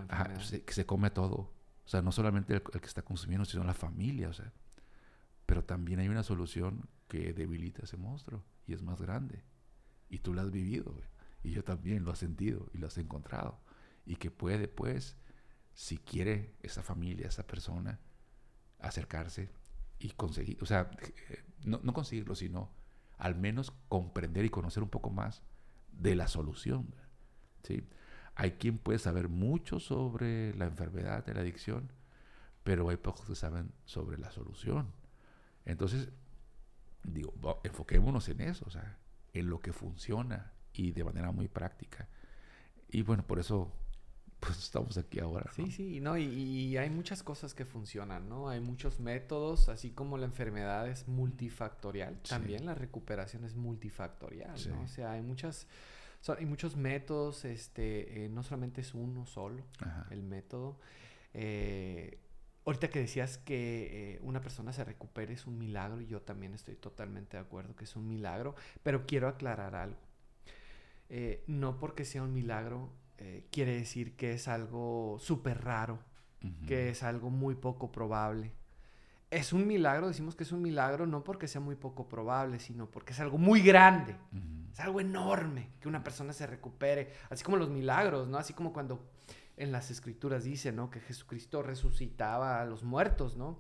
[0.66, 1.52] que se come todo.
[1.86, 4.30] O sea, no solamente el, que está consumiendo, sino la familia.
[4.30, 4.52] O sea,
[5.46, 9.44] pero también hay una solución que debilita ese monstruo y es más grande.
[10.14, 10.96] Y tú lo has vivido,
[11.42, 13.60] y yo también lo he sentido y lo has encontrado.
[14.06, 15.18] Y que puede, pues,
[15.74, 18.00] si quiere esa familia, esa persona,
[18.78, 19.50] acercarse
[19.98, 22.72] y conseguir, o sea, eh, no, no conseguirlo, sino
[23.18, 25.42] al menos comprender y conocer un poco más
[25.92, 26.94] de la solución.
[27.64, 27.90] ¿sí?
[28.36, 31.92] Hay quien puede saber mucho sobre la enfermedad de la adicción,
[32.64, 34.94] pero hay pocos que saben sobre la solución.
[35.66, 36.12] Entonces,
[37.02, 37.34] digo,
[37.64, 39.00] enfoquémonos en eso, o sea,
[39.34, 42.08] en lo que funciona y de manera muy práctica.
[42.90, 43.72] Y bueno, por eso
[44.40, 45.50] pues estamos aquí ahora.
[45.56, 48.50] Sí, sí, no, y, hay muchas cosas que funcionan, ¿no?
[48.50, 54.82] Hay muchos métodos, así como la enfermedad es multifactorial, también la recuperación es multifactorial, ¿no?
[54.82, 55.68] O sea, hay muchas,
[56.28, 59.64] hay muchos métodos, este, eh, no solamente es uno solo
[60.12, 60.78] el método.
[61.34, 62.20] Eh,
[62.66, 66.54] Ahorita que decías que eh, una persona se recupere es un milagro, y yo también
[66.54, 70.00] estoy totalmente de acuerdo que es un milagro, pero quiero aclarar algo.
[71.10, 76.00] Eh, no porque sea un milagro eh, quiere decir que es algo súper raro,
[76.68, 78.52] que es algo muy poco probable.
[79.32, 82.92] Es un milagro, decimos que es un milagro no porque sea muy poco probable, sino
[82.92, 84.18] porque es algo muy grande,
[84.74, 88.38] es algo enorme que una persona se recupere, así como los milagros, ¿no?
[88.38, 89.10] Así como cuando
[89.58, 90.90] en las escrituras dice, ¿no?
[90.90, 93.60] Que Jesucristo resucitaba a los muertos, ¿no?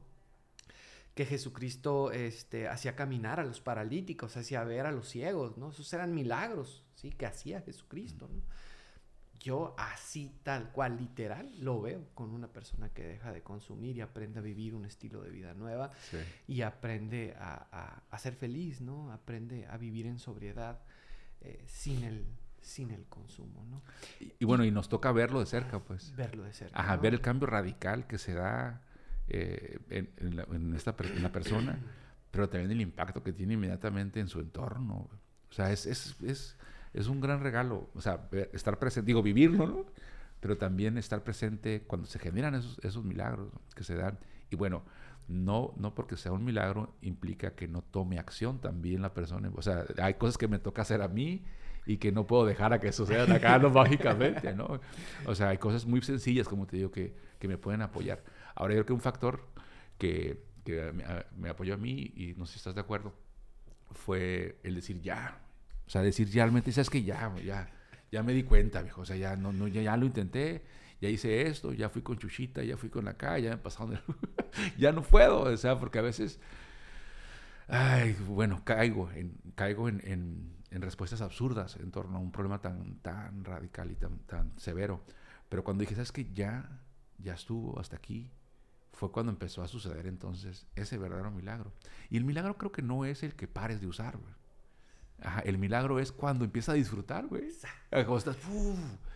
[1.16, 5.70] Que Jesucristo este, hacía caminar a los paralíticos, hacía ver a los ciegos, ¿no?
[5.70, 7.12] Esos eran milagros, ¿sí?
[7.12, 8.41] Que hacía Jesucristo, ¿no?
[9.39, 14.02] Yo así, tal cual, literal, lo veo con una persona que deja de consumir y
[14.02, 15.91] aprende a vivir un estilo de vida nueva
[16.48, 19.12] y aprende a, ser feliz, ¿no?
[19.12, 20.80] Aprende a vivir en sobriedad
[21.41, 22.26] eh, sin el
[22.64, 23.82] sin el consumo, ¿no?
[24.39, 26.16] Y, bueno, y nos toca verlo de cerca, pues.
[26.16, 26.80] Verlo de cerca.
[26.80, 28.82] Ajá, ver el cambio radical que se da
[29.28, 31.78] eh, en, la, esta, la persona,
[32.32, 35.09] pero también el impacto que tiene inmediatamente en su entorno.
[35.49, 36.57] O sea, es, es, es,
[36.93, 37.89] es un gran regalo.
[37.93, 39.86] O sea, estar presente, digo, vivirlo, ¿no?
[40.39, 44.18] Pero también estar presente cuando se generan esos, esos milagros que se dan.
[44.49, 44.84] Y bueno,
[45.28, 49.51] no, no porque sea un milagro implica que no tome acción también la persona.
[49.55, 51.43] O sea, hay cosas que me toca hacer a mí
[51.86, 54.80] y que no puedo dejar a que sucedan acá no, mágicamente, ¿no?
[55.26, 58.24] O sea, hay cosas muy sencillas, como te digo, que, que me pueden apoyar.
[58.56, 59.48] Ahora, yo creo que un factor
[59.98, 60.94] que, que
[61.38, 63.14] me, apoyó a mí, y no sé si estás de acuerdo,
[63.92, 65.42] fue el decir ya.
[65.86, 67.70] O sea, decir realmente, sabes que ya, ya,
[68.12, 69.02] ya me di cuenta, viejo.
[69.02, 70.64] O sea, ya, no, no, ya, ya lo intenté,
[71.02, 74.00] ya hice esto, ya fui con Chuchita, ya fui con la calle, ya me pasaron
[74.78, 76.40] ya no puedo, o sea, porque a veces...
[77.68, 82.96] Ay, bueno, caigo en, caigo en, en respuestas absurdas en torno a un problema tan,
[83.00, 85.04] tan radical y tan, tan severo.
[85.50, 86.82] Pero cuando dije, ¿sabes que Ya,
[87.20, 88.32] ya estuvo hasta aquí,
[88.94, 91.74] fue cuando empezó a suceder entonces ese verdadero milagro.
[92.10, 94.34] Y el milagro creo que no es el que pares de usar, güey.
[95.46, 97.50] el milagro es cuando empieza a disfrutar, güey.
[97.90, 98.38] Cuando, estás,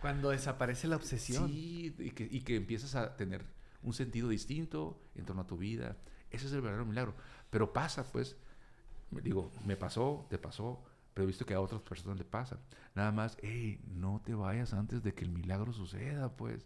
[0.00, 1.48] cuando desaparece la obsesión.
[1.48, 3.44] Sí, y que, y que empiezas a tener
[3.82, 5.96] un sentido distinto en torno a tu vida.
[6.30, 7.14] Ese es el verdadero milagro.
[7.50, 8.36] Pero pasa, pues,
[9.10, 10.84] digo, me pasó, te pasó,
[11.18, 12.60] pero he visto que a otras personas le pasa.
[12.94, 16.64] Nada más, hey, no te vayas antes de que el milagro suceda, pues.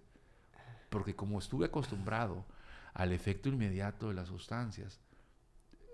[0.90, 2.44] Porque como estuve acostumbrado
[2.92, 5.00] al efecto inmediato de las sustancias,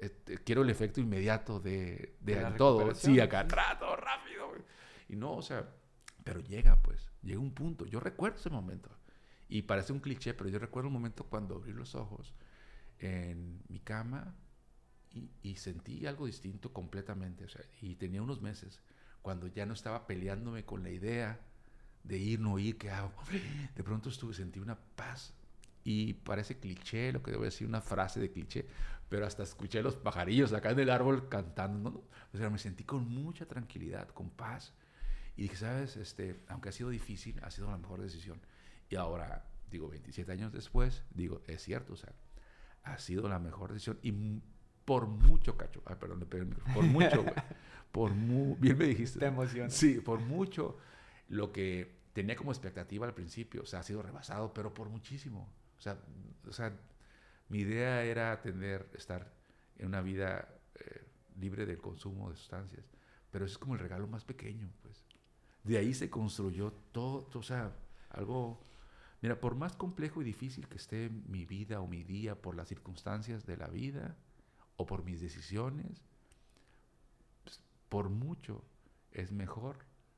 [0.01, 2.97] este, quiero el efecto inmediato de, de, todo.
[2.97, 4.51] Sí, acá, rato, rápido.
[5.09, 5.69] Y no, o sea,
[6.25, 7.87] pero llega, pues, llega un punto.
[7.87, 8.91] Yo recuerdo ese momento.
[9.49, 12.35] Y parece un cliché, pero yo recuerdo un momento cuando abrí los ojos
[12.99, 14.35] en mi cama
[15.43, 17.45] y, sentí algo distinto completamente.
[17.45, 18.81] O sea, y tenía unos meses
[19.23, 21.41] cuando ya no estaba peleándome con la idea
[22.05, 23.13] de ir, no ir, ¿qué hago?
[23.75, 25.35] De pronto estuve, sentí una paz
[25.85, 28.67] Y parece cliché, lo que debo decir, una frase de cliché,
[29.09, 31.91] pero hasta escuché los pajarillos acá en el árbol cantando.
[31.91, 32.03] ¿no?
[32.33, 34.75] O sea, me sentí con mucha tranquilidad, con paz.
[35.37, 35.97] Y dije, ¿sabes?
[35.97, 38.41] Este, aunque ha sido difícil, ha sido la mejor decisión.
[38.91, 42.13] Y ahora, digo, 27 años después, digo, es cierto, o sea,
[42.83, 43.99] ha sido la mejor decisión.
[44.03, 44.13] Y
[44.89, 45.83] por mucho, cacho.
[45.85, 46.75] Ay, perdón, le pegué el micrófono.
[46.75, 47.35] Por mucho, güey.
[47.93, 49.19] Por mu Bien me dijiste.
[49.19, 49.69] Te emociona.
[49.69, 50.79] Sí, por mucho.
[51.29, 55.47] Lo que tenía como expectativa al principio, o sea, ha sido rebasado, pero por muchísimo.
[55.77, 55.99] O sea,
[56.47, 56.73] o sea
[57.51, 59.31] mi idea era tener, estar
[59.77, 61.05] en una vida eh,
[61.39, 62.87] libre del consumo de sustancias.
[63.31, 65.05] Pero eso es como el regalo más pequeño, pues.
[65.65, 67.77] De ahí se construyó todo, o sea,
[68.09, 68.59] algo...
[69.21, 72.69] Mira, por más complejo y difícil que esté mi vida o mi día por las
[72.69, 74.17] circunstancias de la vida
[74.79, 76.01] o por mis decisiones,
[77.45, 78.65] pues, por mucho
[79.13, 79.77] es mejor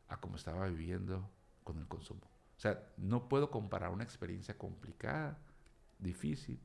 [0.08, 1.28] a como estaba viviendo
[1.64, 2.20] con el consumo.
[2.56, 5.38] O sea, no puedo comparar una experiencia complicada,
[5.98, 6.60] difícil,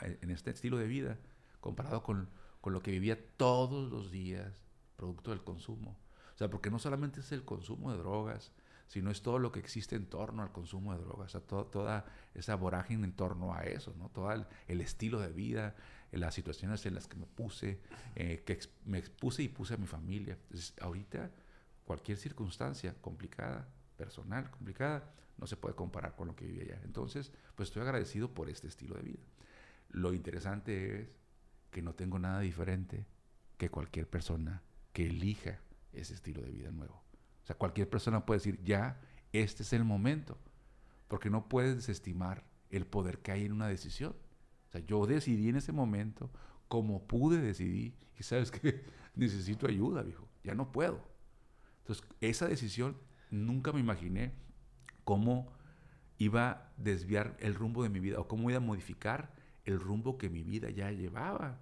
[0.00, 1.18] eh, en este estilo de vida,
[1.60, 2.30] comparado con,
[2.62, 4.64] con lo que vivía todos los días,
[4.96, 5.98] producto del consumo.
[6.34, 8.52] O sea, porque no solamente es el consumo de drogas,
[8.92, 13.06] sino es todo lo que existe en torno al consumo de drogas, toda esa vorágine
[13.06, 14.10] en torno a eso, ¿no?
[14.10, 15.74] Todo el, estilo de vida,
[16.10, 17.80] las situaciones en las que me puse,
[18.16, 20.34] eh, que me expuse y puse a mi familia.
[20.34, 21.30] Entonces, ahorita,
[21.86, 23.66] cualquier circunstancia complicada,
[23.96, 26.80] personal, complicada, no se puede comparar con lo que vivía allá.
[26.84, 29.22] Entonces, pues estoy agradecido por este estilo de vida.
[29.88, 31.08] Lo interesante es
[31.70, 33.06] que no tengo nada diferente
[33.56, 34.62] que cualquier persona
[34.92, 35.60] que elija
[35.94, 37.02] ese estilo de vida nuevo.
[37.42, 39.00] O sea, cualquier persona puede decir, ya,
[39.32, 40.38] este es el momento,
[41.08, 44.14] porque no puedes desestimar el poder que hay en una decisión.
[44.68, 46.30] O sea, yo decidí en ese momento,
[46.68, 48.84] como pude decidir, y sabes que
[49.14, 51.02] necesito ayuda, viejo, ya no puedo.
[51.78, 52.96] Entonces, esa decisión
[53.30, 54.32] nunca me imaginé
[55.04, 55.52] cómo
[56.18, 59.34] iba a desviar el rumbo de mi vida o cómo iba a modificar
[59.64, 61.60] el rumbo que mi vida ya llevaba.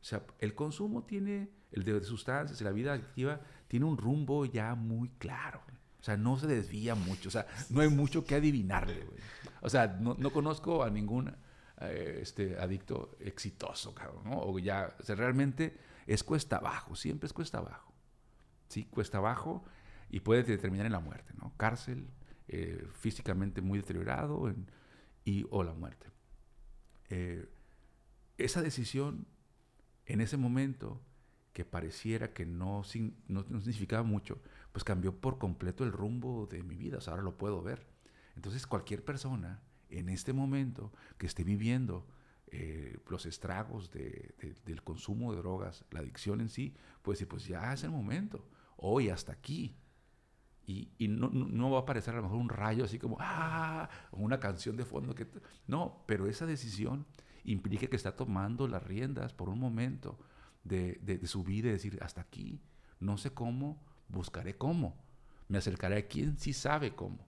[0.00, 4.74] O sea, el consumo tiene, el de sustancias, la vida activa, tiene un rumbo ya
[4.74, 5.60] muy claro.
[6.00, 7.28] O sea, no se desvía mucho.
[7.28, 9.18] O sea, no hay mucho que adivinarle, güey.
[9.60, 11.32] O sea, no, no conozco a ningún
[11.80, 14.40] eh, este, adicto exitoso, cabrón, ¿no?
[14.40, 17.92] O ya, o sea, realmente es cuesta abajo, siempre es cuesta abajo.
[18.68, 18.84] ¿Sí?
[18.86, 19.64] Cuesta abajo
[20.10, 21.52] y puede determinar en la muerte, ¿no?
[21.56, 22.08] Cárcel,
[22.48, 24.52] eh, físicamente muy deteriorado
[25.24, 26.06] y, o la muerte.
[27.10, 27.48] Eh,
[28.38, 29.26] esa decisión
[30.06, 31.00] en ese momento
[31.52, 32.82] que pareciera que no,
[33.28, 34.40] no, significaba mucho,
[34.72, 36.98] pues cambió por completo el rumbo de mi vida.
[37.06, 37.86] ahora lo puedo ver.
[38.36, 42.06] Entonces cualquier persona en este momento que esté viviendo
[42.46, 47.72] eh, los estragos del consumo de drogas, la adicción en sí, pues decir, pues ya
[47.72, 49.76] es el momento, hoy hasta aquí.
[50.64, 54.20] Y, no, no, va a aparecer a lo mejor un rayo así como, ah, o
[54.20, 55.14] una canción de fondo.
[55.14, 55.26] que
[55.66, 57.04] No, pero esa decisión
[57.44, 60.18] implica que está tomando las riendas por un momento
[60.64, 62.60] de, de, su vida y decir, hasta aquí,
[63.00, 64.96] no sé cómo, buscaré cómo.
[65.48, 67.26] Me acercaré a quien sí sabe cómo.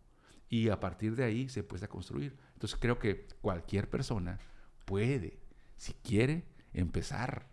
[0.48, 2.36] Y a partir de ahí se puede construir.
[2.54, 4.38] Entonces creo que cualquier persona
[4.84, 5.38] puede,
[5.76, 7.48] si quiere, empezar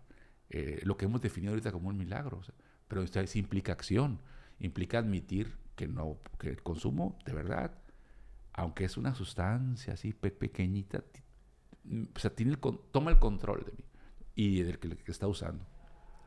[0.50, 2.40] eh, lo que hemos definido ahorita como un milagro.
[2.88, 4.20] pero esto implica acción,
[4.60, 7.72] implica admitir que no, que el consumo de verdad,
[8.52, 11.02] aunque es una sustancia así pequeñita,
[12.14, 12.58] o sea, tiene el,
[12.90, 13.84] toma el control de mí
[14.34, 15.66] y del que, está usando.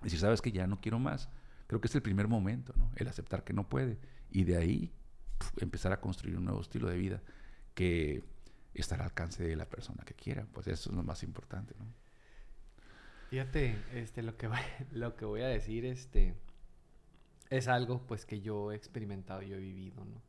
[0.05, 1.29] Si sabes que ya no quiero más,
[1.67, 2.91] creo que es el primer momento, ¿no?
[2.95, 3.97] El aceptar que no puede.
[4.29, 4.93] Y de ahí
[5.57, 7.21] empezar a construir un nuevo estilo de vida
[7.73, 8.23] que
[8.73, 10.47] está al alcance de la persona que quiera.
[10.53, 11.85] Pues eso es lo más importante, ¿no?
[13.29, 14.59] Fíjate, este, lo que, voy,
[14.91, 16.35] lo que voy a decir, este,
[17.49, 20.21] es algo pues que yo he experimentado, yo he vivido, ¿no?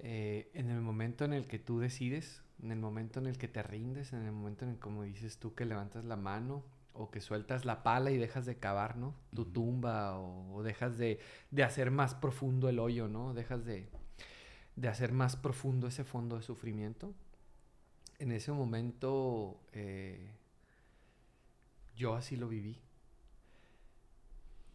[0.00, 3.48] Eh, en el momento en el que tú decides, en el momento en el que
[3.48, 6.64] te rindes, en el momento en el como dices tú que levantas la mano
[6.94, 9.14] o que sueltas la pala y dejas de cavar, ¿no?
[9.34, 11.20] Tu tumba o, dejas de,
[11.62, 13.34] hacer más profundo el hoyo, ¿no?
[13.34, 13.88] Dejas de,
[14.88, 17.12] hacer más profundo ese fondo de sufrimiento.
[18.18, 20.30] En ese momento eh,
[21.96, 22.80] yo así lo viví.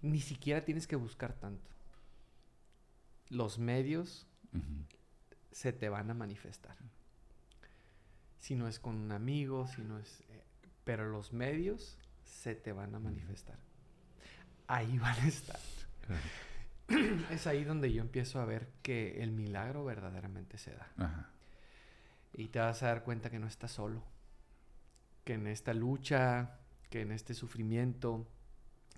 [0.01, 1.69] Ni siquiera tienes que buscar tanto.
[3.29, 4.27] Los medios
[5.51, 6.75] se te van a manifestar.
[8.39, 10.21] Si no es con un amigo, si no es...
[10.21, 10.43] Eh,
[10.83, 11.97] pero los medios
[12.29, 13.57] se te van a manifestar.
[14.67, 15.59] Ahí van a estar.
[17.31, 21.31] es ahí donde yo empiezo a ver que el milagro verdaderamente se da.
[22.33, 24.03] Y te vas a dar cuenta que no estás solo.
[25.23, 26.59] Que en esta lucha,
[26.89, 28.27] que en este sufrimiento,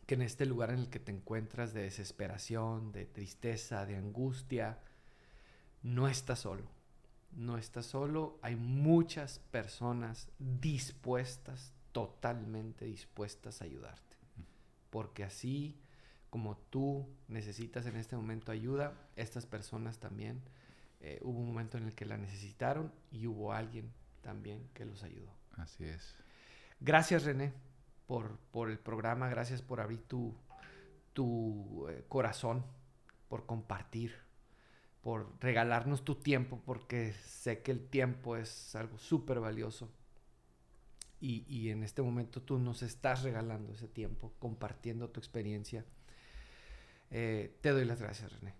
[0.06, 4.80] que en este lugar en el que te encuentras de desesperación, de tristeza, de angustia,
[5.84, 6.70] no estás solo.
[7.32, 14.18] no estás solo, hay muchas personas dispuestas, totalmente dispuestas a ayudarte.
[14.90, 15.80] Porque así
[16.30, 20.42] como tú necesitas en este momento ayuda, estas personas también,
[21.02, 25.04] eh, hubo un momento en el que la necesitaron y hubo alguien también que los
[25.04, 25.32] ayudó.
[25.58, 26.16] Así es.
[26.80, 27.54] Gracias René
[28.08, 30.34] por, por el programa, gracias por abrir tu,
[31.14, 32.64] tu eh, corazón,
[33.28, 34.16] por compartir,
[35.02, 39.90] por regalarnos tu tiempo, porque sé que el tiempo es algo súper valioso.
[41.22, 45.86] Y, y, en este momento tú nos estás regalando ese tiempo, compartiendo tu experiencia.
[47.12, 48.56] Eh, te doy las gracias, René.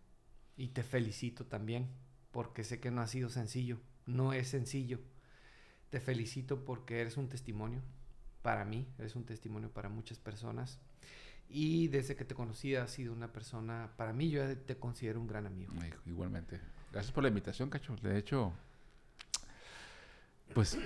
[0.58, 1.90] Y te felicito también,
[2.32, 3.80] porque sé que no ha sido sencillo.
[4.06, 5.00] No es sencillo.
[5.90, 7.82] Te felicito porque eres un testimonio
[8.44, 10.80] para mí, eres un testimonio para muchas personas.
[11.50, 15.28] Y desde que te conocí has sido una persona, para mí yo te considero un
[15.28, 15.74] gran amigo.
[16.06, 16.62] Igualmente.
[16.92, 17.96] Gracias por la invitación, Cacho.
[17.98, 18.54] De hecho,
[20.54, 20.78] pues,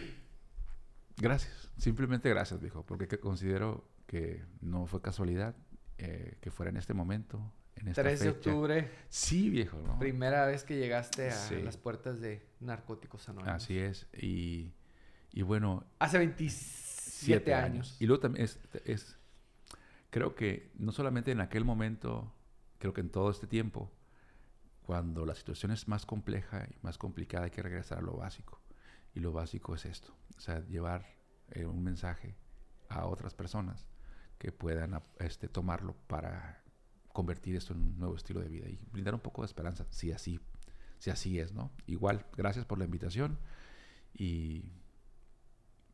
[1.18, 1.70] gracias.
[1.78, 5.56] Simplemente gracias, dijo, porque considero que no fue casualidad
[5.98, 8.92] eh, que fuera en este momento, en esta 3 de octubre.
[9.10, 10.00] Sí, viejo, ¿no?
[10.00, 13.56] Primera vez que llegaste a las puertas de Narcóticos Anónimos.
[13.56, 14.08] Así es.
[14.14, 14.74] Y,
[15.32, 15.86] y bueno...
[16.00, 17.66] Hace 27 años.
[17.66, 17.98] años.
[18.00, 19.18] Y luego también es, es
[20.16, 22.34] creo que no solamente en aquel momento,
[22.78, 23.92] creo que en todo este tiempo,
[24.82, 28.62] cuando la situación es más compleja y más complicada, hay que regresar a lo básico.
[29.16, 31.08] Y lo básico es esto, o sea, llevar
[31.50, 32.36] eh, un mensaje
[32.90, 33.88] a otras personas
[34.38, 36.64] que puedan este, tomarlo para
[37.14, 40.12] convertir esto en un nuevo estilo de vida y brindar un poco de esperanza, si
[40.12, 40.40] así,
[41.00, 41.72] si así es, ¿no?
[41.88, 43.40] Igual, gracias por la invitación
[44.14, 44.66] y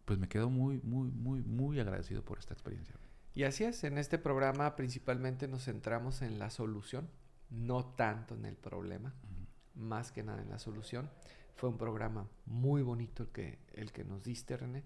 [0.05, 2.95] pues me quedo muy, muy, muy, muy agradecido por esta experiencia.
[3.33, 7.09] Y así es, en este programa principalmente nos centramos en la solución,
[7.49, 9.13] no tanto en el problema,
[9.75, 11.09] más que nada en la solución.
[11.55, 14.83] Fue un programa muy bonito el que, el que nos diste, René.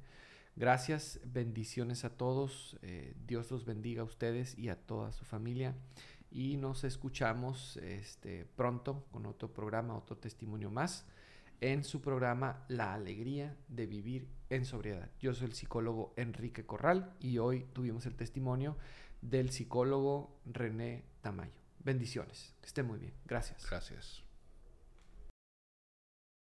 [0.55, 5.75] Gracias, bendiciones a todos, eh, Dios los bendiga a ustedes y a toda su familia.
[6.31, 11.05] Y nos escuchamos este, pronto con otro programa, otro testimonio más
[11.61, 15.09] en su programa La alegría de vivir en sobriedad.
[15.19, 18.77] Yo soy el psicólogo Enrique Corral y hoy tuvimos el testimonio
[19.21, 21.51] del psicólogo René Tamayo.
[21.83, 23.13] Bendiciones, que esté muy bien.
[23.25, 23.65] Gracias.
[23.69, 24.24] Gracias.